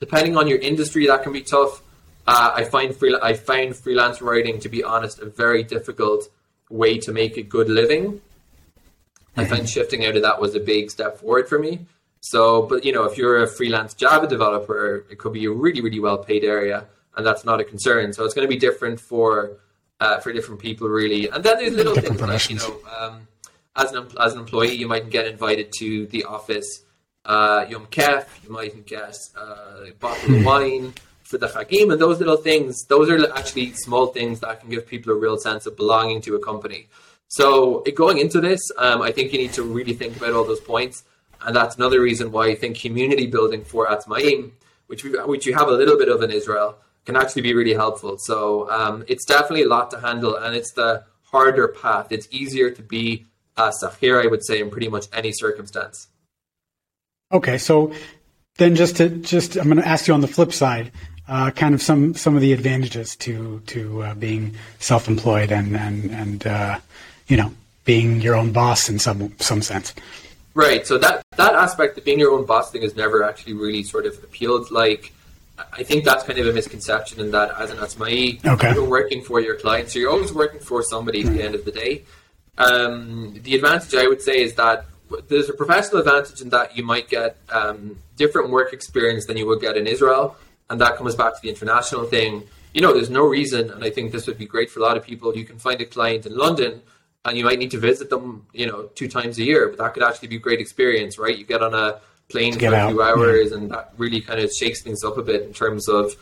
Depending 0.00 0.36
on 0.36 0.48
your 0.48 0.58
industry, 0.58 1.06
that 1.06 1.22
can 1.22 1.32
be 1.32 1.42
tough. 1.42 1.82
Uh, 2.26 2.52
I 2.54 2.64
find 2.64 2.96
free, 2.96 3.16
I 3.22 3.34
find 3.34 3.76
freelance 3.76 4.20
writing, 4.20 4.58
to 4.60 4.68
be 4.68 4.82
honest, 4.82 5.20
a 5.20 5.26
very 5.26 5.62
difficult 5.62 6.28
way 6.68 6.98
to 6.98 7.12
make 7.12 7.36
a 7.36 7.42
good 7.42 7.68
living. 7.68 8.14
Mm-hmm. 8.14 9.40
I 9.40 9.44
find 9.44 9.68
shifting 9.68 10.04
out 10.04 10.16
of 10.16 10.22
that 10.22 10.40
was 10.40 10.56
a 10.56 10.60
big 10.60 10.90
step 10.90 11.18
forward 11.18 11.48
for 11.48 11.60
me. 11.60 11.86
So, 12.24 12.62
but 12.62 12.86
you 12.86 12.92
know, 12.94 13.04
if 13.04 13.18
you're 13.18 13.42
a 13.42 13.46
freelance 13.46 13.92
Java 13.92 14.26
developer, 14.26 15.04
it 15.10 15.18
could 15.18 15.34
be 15.34 15.44
a 15.44 15.50
really, 15.50 15.82
really 15.82 16.00
well 16.00 16.16
paid 16.16 16.42
area, 16.42 16.86
and 17.16 17.26
that's 17.26 17.44
not 17.44 17.60
a 17.60 17.64
concern. 17.64 18.14
So 18.14 18.24
it's 18.24 18.32
going 18.32 18.48
to 18.48 18.54
be 18.54 18.58
different 18.58 18.98
for 18.98 19.58
uh, 20.00 20.20
for 20.20 20.32
different 20.32 20.58
people, 20.58 20.88
really. 20.88 21.28
And 21.28 21.44
then 21.44 21.58
there's 21.58 21.74
little 21.74 21.94
different 21.94 22.18
things 22.18 22.30
like 22.30 22.48
you 22.48 22.56
know, 22.56 22.78
um, 22.98 23.28
as 23.76 23.92
an 23.92 24.08
as 24.18 24.32
an 24.32 24.40
employee, 24.40 24.74
you 24.74 24.88
might 24.88 25.10
get 25.10 25.26
invited 25.26 25.70
to 25.80 26.06
the 26.06 26.24
office 26.24 26.84
uh, 27.26 27.66
Yom 27.68 27.88
Kef, 27.88 28.24
you 28.42 28.50
might 28.50 28.86
get 28.86 29.18
uh, 29.36 29.84
a 29.88 29.92
bottle 30.00 30.34
of 30.34 30.40
hmm. 30.40 30.44
wine 30.44 30.94
for 31.24 31.36
the 31.36 31.48
Chagim, 31.48 31.92
and 31.92 32.00
those 32.00 32.20
little 32.20 32.38
things. 32.38 32.86
Those 32.86 33.10
are 33.10 33.36
actually 33.36 33.74
small 33.74 34.06
things 34.06 34.40
that 34.40 34.60
can 34.60 34.70
give 34.70 34.86
people 34.86 35.12
a 35.12 35.16
real 35.16 35.36
sense 35.36 35.66
of 35.66 35.76
belonging 35.76 36.22
to 36.22 36.36
a 36.36 36.40
company. 36.40 36.88
So 37.28 37.82
going 37.94 38.16
into 38.16 38.40
this, 38.40 38.62
um, 38.78 39.02
I 39.02 39.12
think 39.12 39.34
you 39.34 39.38
need 39.38 39.52
to 39.54 39.62
really 39.62 39.92
think 39.92 40.16
about 40.16 40.32
all 40.32 40.44
those 40.44 40.60
points 40.60 41.04
and 41.42 41.54
that's 41.54 41.76
another 41.76 42.00
reason 42.00 42.32
why 42.32 42.48
I 42.48 42.54
think 42.54 42.78
community 42.78 43.26
building 43.26 43.64
for 43.64 43.86
Atzmaim, 43.86 44.52
which 44.86 45.04
we, 45.04 45.10
which 45.10 45.46
you 45.46 45.54
have 45.54 45.68
a 45.68 45.72
little 45.72 45.98
bit 45.98 46.08
of 46.08 46.22
in 46.22 46.30
Israel, 46.30 46.76
can 47.04 47.16
actually 47.16 47.42
be 47.42 47.54
really 47.54 47.74
helpful. 47.74 48.16
So 48.18 48.70
um, 48.70 49.04
it's 49.08 49.24
definitely 49.24 49.62
a 49.62 49.68
lot 49.68 49.90
to 49.90 50.00
handle, 50.00 50.36
and 50.36 50.54
it's 50.54 50.72
the 50.72 51.04
harder 51.24 51.68
path. 51.68 52.08
It's 52.10 52.28
easier 52.30 52.70
to 52.70 52.82
be 52.82 53.26
a 53.56 53.72
sahir, 53.82 54.22
I 54.22 54.26
would 54.26 54.44
say, 54.44 54.60
in 54.60 54.70
pretty 54.70 54.88
much 54.88 55.06
any 55.12 55.32
circumstance. 55.32 56.08
Okay, 57.32 57.58
so 57.58 57.92
then 58.56 58.74
just 58.74 58.96
to 58.96 59.08
just, 59.08 59.56
I'm 59.56 59.64
going 59.64 59.78
to 59.78 59.86
ask 59.86 60.06
you 60.06 60.14
on 60.14 60.20
the 60.20 60.28
flip 60.28 60.52
side, 60.52 60.92
uh, 61.28 61.50
kind 61.50 61.74
of 61.74 61.82
some 61.82 62.14
some 62.14 62.34
of 62.34 62.42
the 62.42 62.52
advantages 62.52 63.16
to 63.16 63.60
to 63.66 64.02
uh, 64.02 64.14
being 64.14 64.54
self-employed 64.78 65.50
and 65.50 65.76
and 65.76 66.10
and 66.10 66.46
uh, 66.46 66.78
you 67.28 67.36
know 67.36 67.52
being 67.84 68.20
your 68.20 68.34
own 68.34 68.52
boss 68.52 68.88
in 68.88 68.98
some 68.98 69.32
some 69.38 69.62
sense. 69.62 69.94
Right. 70.54 70.86
So 70.86 70.98
that 70.98 71.22
that 71.36 71.54
aspect 71.54 71.98
of 71.98 72.04
being 72.04 72.20
your 72.20 72.32
own 72.32 72.46
boss 72.46 72.70
thing 72.70 72.82
has 72.82 72.94
never 72.94 73.24
actually 73.24 73.54
really 73.54 73.82
sort 73.82 74.06
of 74.06 74.14
appealed. 74.22 74.70
Like, 74.70 75.12
I 75.72 75.82
think 75.82 76.04
that's 76.04 76.24
kind 76.24 76.38
of 76.38 76.46
a 76.46 76.52
misconception 76.52 77.20
in 77.20 77.30
that 77.32 77.50
as 77.58 77.70
an 77.70 77.78
atzmai, 77.78 78.44
okay. 78.44 78.72
you're 78.72 78.88
working 78.88 79.22
for 79.22 79.40
your 79.40 79.56
clients, 79.56 79.92
so 79.92 79.98
you're 79.98 80.10
always 80.10 80.32
working 80.32 80.60
for 80.60 80.82
somebody 80.82 81.24
at 81.24 81.32
the 81.32 81.42
end 81.42 81.54
of 81.54 81.64
the 81.64 81.70
day. 81.70 82.04
Um, 82.58 83.38
the 83.42 83.54
advantage 83.54 83.94
I 83.94 84.06
would 84.06 84.22
say 84.22 84.42
is 84.42 84.54
that 84.54 84.86
there's 85.28 85.48
a 85.48 85.52
professional 85.52 85.98
advantage 85.98 86.40
in 86.40 86.48
that 86.50 86.76
you 86.76 86.84
might 86.84 87.08
get 87.08 87.36
um, 87.50 87.98
different 88.16 88.50
work 88.50 88.72
experience 88.72 89.26
than 89.26 89.36
you 89.36 89.46
would 89.46 89.60
get 89.60 89.76
in 89.76 89.86
Israel, 89.86 90.36
and 90.70 90.80
that 90.80 90.96
comes 90.96 91.14
back 91.14 91.34
to 91.34 91.40
the 91.42 91.48
international 91.48 92.04
thing. 92.04 92.44
You 92.72 92.80
know, 92.80 92.92
there's 92.92 93.10
no 93.10 93.24
reason, 93.24 93.70
and 93.70 93.84
I 93.84 93.90
think 93.90 94.10
this 94.10 94.26
would 94.26 94.38
be 94.38 94.46
great 94.46 94.70
for 94.70 94.80
a 94.80 94.82
lot 94.82 94.96
of 94.96 95.04
people. 95.04 95.36
You 95.36 95.44
can 95.44 95.58
find 95.58 95.80
a 95.80 95.84
client 95.84 96.26
in 96.26 96.36
London 96.36 96.82
and 97.24 97.38
you 97.38 97.44
might 97.44 97.58
need 97.58 97.70
to 97.70 97.78
visit 97.78 98.10
them, 98.10 98.46
you 98.52 98.66
know, 98.66 98.84
two 98.94 99.08
times 99.08 99.38
a 99.38 99.44
year. 99.44 99.68
But 99.68 99.78
that 99.78 99.94
could 99.94 100.02
actually 100.02 100.28
be 100.28 100.36
a 100.36 100.40
great 100.40 100.60
experience, 100.60 101.18
right? 101.18 101.36
You 101.36 101.44
get 101.44 101.62
on 101.62 101.74
a 101.74 102.00
plane 102.28 102.58
for 102.58 102.66
a 102.66 102.88
few 102.88 103.02
hours, 103.02 103.50
yeah. 103.50 103.56
and 103.56 103.70
that 103.70 103.92
really 103.96 104.20
kind 104.20 104.40
of 104.40 104.52
shakes 104.52 104.82
things 104.82 105.04
up 105.04 105.16
a 105.18 105.22
bit 105.22 105.42
in 105.42 105.52
terms 105.52 105.88
of 105.88 106.12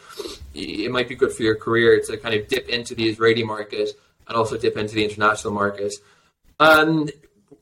it 0.54 0.90
might 0.90 1.08
be 1.08 1.14
good 1.14 1.32
for 1.32 1.42
your 1.42 1.56
career 1.56 2.00
to 2.06 2.16
kind 2.16 2.34
of 2.34 2.48
dip 2.48 2.68
into 2.68 2.94
the 2.94 3.08
Israeli 3.08 3.42
market 3.42 3.90
and 4.28 4.36
also 4.36 4.56
dip 4.56 4.76
into 4.76 4.94
the 4.94 5.04
international 5.04 5.52
market. 5.52 5.92
And 6.60 7.10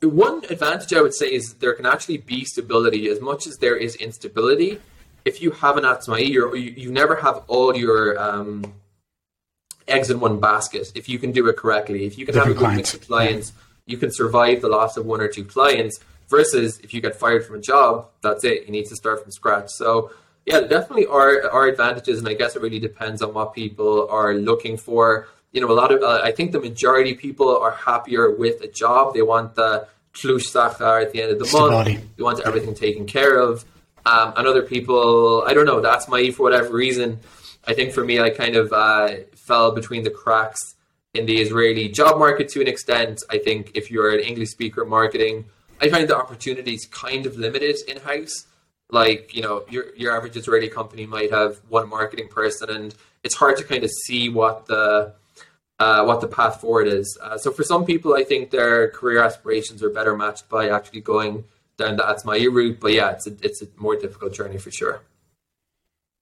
one 0.02 0.44
advantage 0.50 0.92
I 0.92 1.00
would 1.00 1.14
say 1.14 1.26
is 1.26 1.54
there 1.54 1.74
can 1.74 1.86
actually 1.86 2.18
be 2.18 2.44
stability 2.44 3.08
as 3.08 3.20
much 3.20 3.46
as 3.46 3.58
there 3.58 3.76
is 3.76 3.96
instability. 3.96 4.80
If 5.24 5.42
you 5.42 5.50
have 5.52 5.76
an 5.76 5.84
atzmai, 5.84 6.26
you 6.26 6.54
you 6.54 6.90
never 6.90 7.16
have 7.16 7.44
all 7.46 7.76
your 7.76 8.18
um, 8.18 8.74
eggs 9.90 10.10
in 10.10 10.20
one 10.20 10.40
basket 10.40 10.92
if 10.94 11.08
you 11.08 11.18
can 11.18 11.32
do 11.32 11.48
it 11.48 11.56
correctly. 11.56 12.04
If 12.04 12.18
you 12.18 12.26
can 12.26 12.34
Different 12.34 12.58
have 12.58 12.64
a 12.64 12.68
good 12.68 12.76
mix 12.76 12.94
of 12.94 13.06
clients, 13.06 13.52
yeah. 13.52 13.92
you 13.92 13.98
can 13.98 14.12
survive 14.12 14.60
the 14.60 14.68
loss 14.68 14.96
of 14.96 15.06
one 15.06 15.20
or 15.20 15.28
two 15.28 15.44
clients. 15.44 16.00
Versus 16.28 16.78
if 16.78 16.94
you 16.94 17.00
get 17.00 17.16
fired 17.16 17.44
from 17.44 17.56
a 17.56 17.60
job, 17.60 18.06
that's 18.22 18.44
it. 18.44 18.64
You 18.64 18.70
need 18.70 18.86
to 18.86 18.94
start 18.94 19.20
from 19.20 19.32
scratch. 19.32 19.70
So 19.70 20.12
yeah, 20.46 20.60
definitely 20.60 21.06
are 21.06 21.50
are 21.50 21.66
advantages, 21.66 22.20
and 22.20 22.28
I 22.28 22.34
guess 22.34 22.54
it 22.54 22.62
really 22.62 22.78
depends 22.78 23.20
on 23.20 23.34
what 23.34 23.52
people 23.52 24.08
are 24.08 24.34
looking 24.34 24.76
for. 24.76 25.26
You 25.50 25.60
know, 25.60 25.70
a 25.70 25.74
lot 25.74 25.90
of 25.90 26.02
uh, 26.02 26.20
I 26.22 26.30
think 26.30 26.52
the 26.52 26.60
majority 26.60 27.12
of 27.12 27.18
people 27.18 27.58
are 27.58 27.72
happier 27.72 28.30
with 28.30 28.60
a 28.62 28.68
job. 28.68 29.14
They 29.14 29.22
want 29.22 29.56
the 29.56 29.88
sachar 30.14 31.02
at 31.02 31.12
the 31.12 31.22
end 31.22 31.32
of 31.32 31.38
the 31.38 31.46
Stability. 31.46 31.94
month. 31.94 32.16
They 32.16 32.22
want 32.22 32.40
everything 32.46 32.74
taken 32.74 33.06
care 33.06 33.38
of. 33.38 33.64
Um, 34.06 34.32
and 34.36 34.46
other 34.46 34.62
people, 34.62 35.44
I 35.46 35.52
don't 35.52 35.66
know, 35.66 35.80
that's 35.80 36.08
my 36.08 36.30
for 36.30 36.44
whatever 36.44 36.72
reason. 36.72 37.20
I 37.70 37.72
think 37.72 37.92
for 37.92 38.04
me, 38.04 38.18
I 38.18 38.30
kind 38.30 38.56
of 38.56 38.72
uh, 38.72 39.08
fell 39.36 39.70
between 39.70 40.02
the 40.02 40.10
cracks 40.10 40.74
in 41.14 41.24
the 41.24 41.40
Israeli 41.40 41.88
job 41.88 42.18
market 42.18 42.48
to 42.50 42.60
an 42.60 42.66
extent. 42.66 43.22
I 43.30 43.38
think 43.38 43.60
if 43.74 43.92
you're 43.92 44.10
an 44.10 44.18
English 44.30 44.50
speaker 44.50 44.84
marketing, 44.84 45.44
I 45.80 45.88
find 45.88 46.08
the 46.08 46.16
opportunities 46.16 46.88
kind 46.90 47.26
of 47.26 47.36
limited 47.36 47.76
in 47.86 47.98
house. 47.98 48.46
Like, 48.90 49.32
you 49.36 49.42
know, 49.42 49.64
your, 49.70 49.94
your 49.94 50.16
average 50.16 50.36
Israeli 50.36 50.68
company 50.68 51.06
might 51.06 51.30
have 51.30 51.60
one 51.68 51.88
marketing 51.88 52.26
person, 52.26 52.70
and 52.70 52.92
it's 53.22 53.36
hard 53.36 53.56
to 53.58 53.64
kind 53.64 53.84
of 53.84 53.90
see 54.04 54.28
what 54.28 54.66
the 54.66 55.14
uh, 55.78 56.02
what 56.04 56.20
the 56.20 56.26
path 56.26 56.60
forward 56.60 56.88
is. 56.88 57.08
Uh, 57.22 57.38
so 57.38 57.52
for 57.52 57.62
some 57.62 57.84
people, 57.84 58.14
I 58.14 58.24
think 58.24 58.50
their 58.50 58.90
career 58.90 59.22
aspirations 59.22 59.80
are 59.84 59.90
better 59.90 60.16
matched 60.16 60.48
by 60.48 60.70
actually 60.70 61.02
going 61.02 61.44
down 61.78 61.96
the 61.96 62.02
Atzmai 62.02 62.52
route. 62.52 62.80
But 62.80 62.94
yeah, 62.94 63.12
it's 63.12 63.28
a, 63.28 63.36
it's 63.42 63.62
a 63.62 63.68
more 63.76 63.94
difficult 63.94 64.34
journey 64.34 64.58
for 64.58 64.72
sure. 64.72 65.02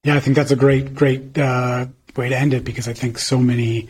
Yeah, 0.04 0.14
I 0.14 0.20
think 0.20 0.36
that's 0.36 0.50
a 0.50 0.56
great, 0.56 0.94
great 0.94 1.36
uh, 1.36 1.86
way 2.16 2.28
to 2.28 2.38
end 2.38 2.54
it 2.54 2.64
because 2.64 2.86
I 2.88 2.92
think 2.92 3.18
so 3.18 3.38
many 3.38 3.88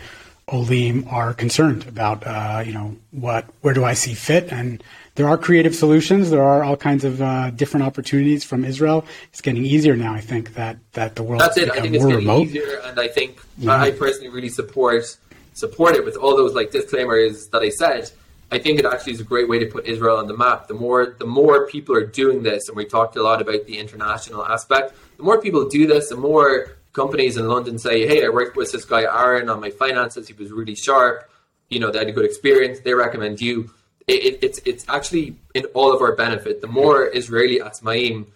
Olim 0.48 1.06
are 1.08 1.34
concerned 1.34 1.86
about, 1.86 2.26
uh, 2.26 2.62
you 2.64 2.72
know, 2.72 2.96
what, 3.10 3.44
where 3.60 3.74
do 3.74 3.84
I 3.84 3.92
see 3.92 4.14
fit? 4.14 4.50
And 4.50 4.82
there 5.16 5.28
are 5.28 5.36
creative 5.36 5.74
solutions. 5.74 6.30
There 6.30 6.42
are 6.42 6.62
all 6.64 6.76
kinds 6.76 7.04
of 7.04 7.20
uh, 7.20 7.50
different 7.50 7.84
opportunities 7.84 8.44
from 8.44 8.64
Israel. 8.64 9.04
It's 9.30 9.40
getting 9.40 9.64
easier 9.64 9.96
now. 9.96 10.14
I 10.14 10.20
think 10.20 10.54
that 10.54 10.78
that 10.92 11.16
the 11.16 11.24
world 11.24 11.40
that's 11.40 11.56
it. 11.56 11.70
I 11.70 11.80
think 11.80 11.96
it's 11.96 12.04
getting 12.04 12.20
remote. 12.20 12.46
easier, 12.46 12.80
and 12.84 12.98
I 13.00 13.08
think 13.08 13.40
I 13.66 13.90
personally 13.90 14.28
really 14.28 14.48
support 14.48 15.16
support 15.54 15.96
it 15.96 16.04
with 16.04 16.16
all 16.16 16.36
those 16.36 16.54
like 16.54 16.70
disclaimers 16.70 17.48
that 17.48 17.62
I 17.62 17.70
said. 17.70 18.12
I 18.52 18.58
think 18.58 18.78
it 18.78 18.86
actually 18.86 19.14
is 19.14 19.20
a 19.20 19.24
great 19.24 19.48
way 19.48 19.58
to 19.58 19.66
put 19.66 19.86
Israel 19.86 20.16
on 20.16 20.28
the 20.28 20.36
map. 20.36 20.68
The 20.68 20.74
more 20.74 21.16
the 21.18 21.26
more 21.26 21.66
people 21.66 21.96
are 21.96 22.06
doing 22.06 22.44
this, 22.44 22.68
and 22.68 22.76
we 22.76 22.84
talked 22.84 23.16
a 23.16 23.22
lot 23.22 23.42
about 23.42 23.66
the 23.66 23.76
international 23.76 24.46
aspect. 24.46 24.94
The 25.18 25.24
more 25.24 25.40
people 25.40 25.68
do 25.68 25.86
this, 25.86 26.08
the 26.08 26.16
more 26.16 26.78
companies 26.92 27.36
in 27.36 27.46
London 27.48 27.78
say, 27.78 28.06
"Hey, 28.06 28.24
I 28.24 28.28
worked 28.28 28.56
with 28.56 28.72
this 28.72 28.84
guy 28.84 29.02
Aaron 29.02 29.48
on 29.48 29.60
my 29.60 29.70
finances. 29.70 30.28
He 30.28 30.34
was 30.34 30.50
really 30.50 30.74
sharp. 30.74 31.28
You 31.68 31.80
know, 31.80 31.90
they 31.90 31.98
had 31.98 32.08
a 32.08 32.12
good 32.12 32.24
experience. 32.24 32.80
They 32.80 32.94
recommend 32.94 33.40
you." 33.40 33.70
It, 34.06 34.20
it, 34.28 34.38
it's 34.42 34.58
it's 34.64 34.84
actually 34.88 35.36
in 35.54 35.64
all 35.74 35.92
of 35.94 36.00
our 36.00 36.14
benefit. 36.24 36.60
The 36.60 36.72
more 36.80 36.98
Israeli 37.20 37.58
Atzmaim 37.58 38.26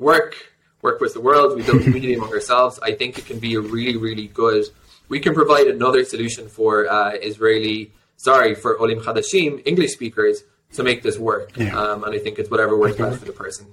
work 0.00 0.34
work 0.82 1.00
with 1.00 1.12
the 1.12 1.20
world, 1.20 1.56
we 1.56 1.62
build 1.62 1.82
community 1.82 2.14
among 2.14 2.32
ourselves. 2.32 2.80
I 2.82 2.92
think 2.92 3.18
it 3.18 3.26
can 3.26 3.38
be 3.38 3.54
a 3.54 3.60
really 3.60 3.96
really 3.96 4.26
good. 4.26 4.64
We 5.08 5.20
can 5.20 5.34
provide 5.34 5.66
another 5.66 6.04
solution 6.04 6.48
for 6.48 6.90
uh, 6.90 7.12
Israeli, 7.30 7.92
sorry, 8.16 8.54
for 8.54 8.80
Olim 8.80 9.00
Chadashim, 9.00 9.62
English 9.66 9.92
speakers, 9.92 10.42
to 10.74 10.82
make 10.82 11.02
this 11.02 11.18
work. 11.18 11.56
Yeah. 11.56 11.78
Um, 11.78 12.04
and 12.04 12.14
I 12.14 12.18
think 12.18 12.38
it's 12.38 12.50
whatever 12.50 12.76
works 12.78 12.96
best 12.96 13.18
for 13.18 13.26
the 13.26 13.32
person. 13.32 13.66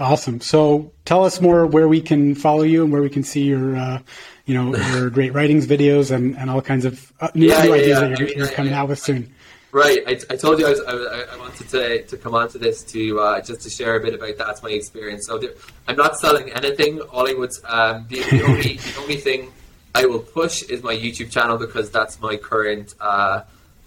Awesome. 0.00 0.40
So 0.40 0.92
tell 1.04 1.24
us 1.24 1.40
more 1.40 1.66
where 1.66 1.88
we 1.88 2.00
can 2.00 2.34
follow 2.34 2.62
you 2.62 2.84
and 2.84 2.92
where 2.92 3.02
we 3.02 3.10
can 3.10 3.24
see 3.24 3.42
your, 3.42 3.76
uh, 3.76 4.00
you 4.46 4.54
know, 4.54 4.76
your 4.94 5.10
great 5.10 5.32
writings, 5.34 5.66
videos, 5.66 6.10
and, 6.10 6.36
and 6.38 6.48
all 6.50 6.62
kinds 6.62 6.84
of 6.84 7.12
uh, 7.20 7.28
new, 7.34 7.48
Yeah, 7.48 7.62
new 7.62 7.68
yeah, 7.70 7.74
ideas 7.74 7.88
yeah. 7.88 8.00
that 8.08 8.18
you're, 8.18 8.28
I 8.28 8.30
mean, 8.30 8.38
you're 8.38 8.48
coming 8.48 8.72
I- 8.74 8.76
out 8.78 8.88
with 8.88 8.98
soon. 8.98 9.34
Right, 9.70 9.98
I, 10.06 10.12
I 10.30 10.36
told 10.36 10.58
you 10.60 10.66
I, 10.66 10.70
was, 10.70 10.80
I, 10.80 11.34
I 11.34 11.36
wanted 11.36 11.68
to, 11.68 12.02
to 12.04 12.16
come 12.16 12.34
onto 12.34 12.58
this 12.58 12.82
to 12.84 13.20
uh, 13.20 13.40
just 13.42 13.60
to 13.62 13.70
share 13.70 13.96
a 13.96 14.00
bit 14.00 14.14
about 14.14 14.38
that's 14.38 14.62
my 14.62 14.70
experience. 14.70 15.26
So 15.26 15.36
there, 15.36 15.50
I'm 15.86 15.94
not 15.96 16.18
selling 16.18 16.50
anything. 16.52 17.02
All 17.02 17.28
I 17.28 17.34
would 17.34 17.50
um, 17.66 18.06
the, 18.08 18.20
the 18.30 18.42
only 18.48 18.76
the 18.78 18.94
only 18.98 19.16
thing 19.16 19.52
I 19.94 20.06
will 20.06 20.20
push 20.20 20.62
is 20.62 20.82
my 20.82 20.94
YouTube 20.94 21.30
channel 21.30 21.58
because 21.58 21.90
that's 21.90 22.18
my 22.18 22.38
current. 22.38 22.94
Uh, 22.98 23.42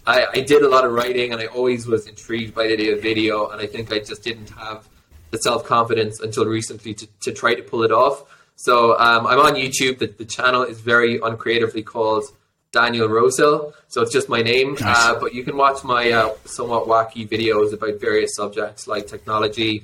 I, 0.05 0.27
I 0.33 0.41
did 0.41 0.61
a 0.61 0.69
lot 0.69 0.85
of 0.85 0.91
writing 0.91 1.33
and 1.33 1.41
I 1.41 1.47
always 1.47 1.87
was 1.87 2.05
intrigued 2.05 2.53
by 2.53 2.67
the 2.67 2.73
idea 2.73 2.95
of 2.95 3.01
video, 3.01 3.49
and 3.49 3.59
I 3.59 3.65
think 3.65 3.91
I 3.91 3.97
just 3.97 4.21
didn't 4.21 4.51
have 4.51 4.87
the 5.31 5.37
self 5.37 5.65
confidence 5.65 6.19
until 6.19 6.45
recently 6.45 6.93
to, 6.93 7.07
to 7.21 7.31
try 7.33 7.55
to 7.55 7.63
pull 7.63 7.83
it 7.83 7.91
off. 7.91 8.23
So 8.55 8.97
um, 8.99 9.25
I'm 9.25 9.39
on 9.39 9.53
YouTube. 9.55 9.97
The, 9.99 10.07
the 10.07 10.25
channel 10.25 10.63
is 10.63 10.79
very 10.81 11.19
uncreatively 11.19 11.83
called 11.83 12.25
Daniel 12.71 13.07
Rosehill. 13.09 13.73
So 13.87 14.01
it's 14.01 14.13
just 14.13 14.29
my 14.29 14.41
name. 14.41 14.73
Nice. 14.79 14.81
Uh, 14.83 15.19
but 15.19 15.33
you 15.33 15.43
can 15.43 15.57
watch 15.57 15.83
my 15.83 16.11
uh, 16.11 16.33
somewhat 16.45 16.87
wacky 16.87 17.27
videos 17.27 17.73
about 17.73 17.99
various 17.99 18.35
subjects 18.35 18.87
like 18.87 19.07
technology. 19.07 19.83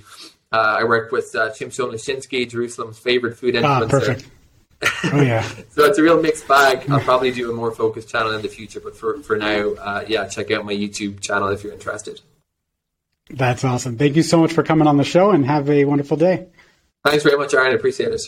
Uh, 0.51 0.77
I 0.79 0.83
work 0.85 1.11
with 1.11 1.35
uh, 1.35 1.49
Lashinsky, 1.49 2.49
Jerusalem's 2.49 2.99
favorite 2.99 3.37
food 3.37 3.55
Ah, 3.57 3.81
influencer. 3.81 3.89
perfect. 3.89 4.29
Oh 5.11 5.21
yeah. 5.21 5.41
So 5.71 5.85
it's 5.85 5.97
a 5.97 6.03
real 6.03 6.21
mixed 6.21 6.47
bag. 6.47 6.87
I'll 6.87 6.99
probably 6.99 7.31
do 7.31 7.49
a 7.49 7.53
more 7.53 7.71
focused 7.71 8.09
channel 8.09 8.31
in 8.35 8.43
the 8.43 8.47
future, 8.47 8.79
but 8.79 8.95
for, 8.95 9.17
for 9.23 9.35
now, 9.35 9.71
uh, 9.71 10.05
yeah, 10.07 10.27
check 10.27 10.51
out 10.51 10.65
my 10.65 10.73
YouTube 10.73 11.19
channel 11.19 11.47
if 11.49 11.63
you're 11.63 11.73
interested. 11.73 12.21
That's 13.29 13.63
awesome. 13.63 13.97
Thank 13.97 14.15
you 14.15 14.23
so 14.23 14.37
much 14.39 14.53
for 14.53 14.63
coming 14.63 14.87
on 14.87 14.97
the 14.97 15.03
show 15.03 15.31
and 15.31 15.45
have 15.45 15.69
a 15.69 15.85
wonderful 15.85 16.17
day. 16.17 16.47
Thanks 17.05 17.23
very 17.23 17.37
much, 17.37 17.53
Aaron. 17.53 17.71
I 17.71 17.75
appreciate 17.75 18.11
it. 18.11 18.21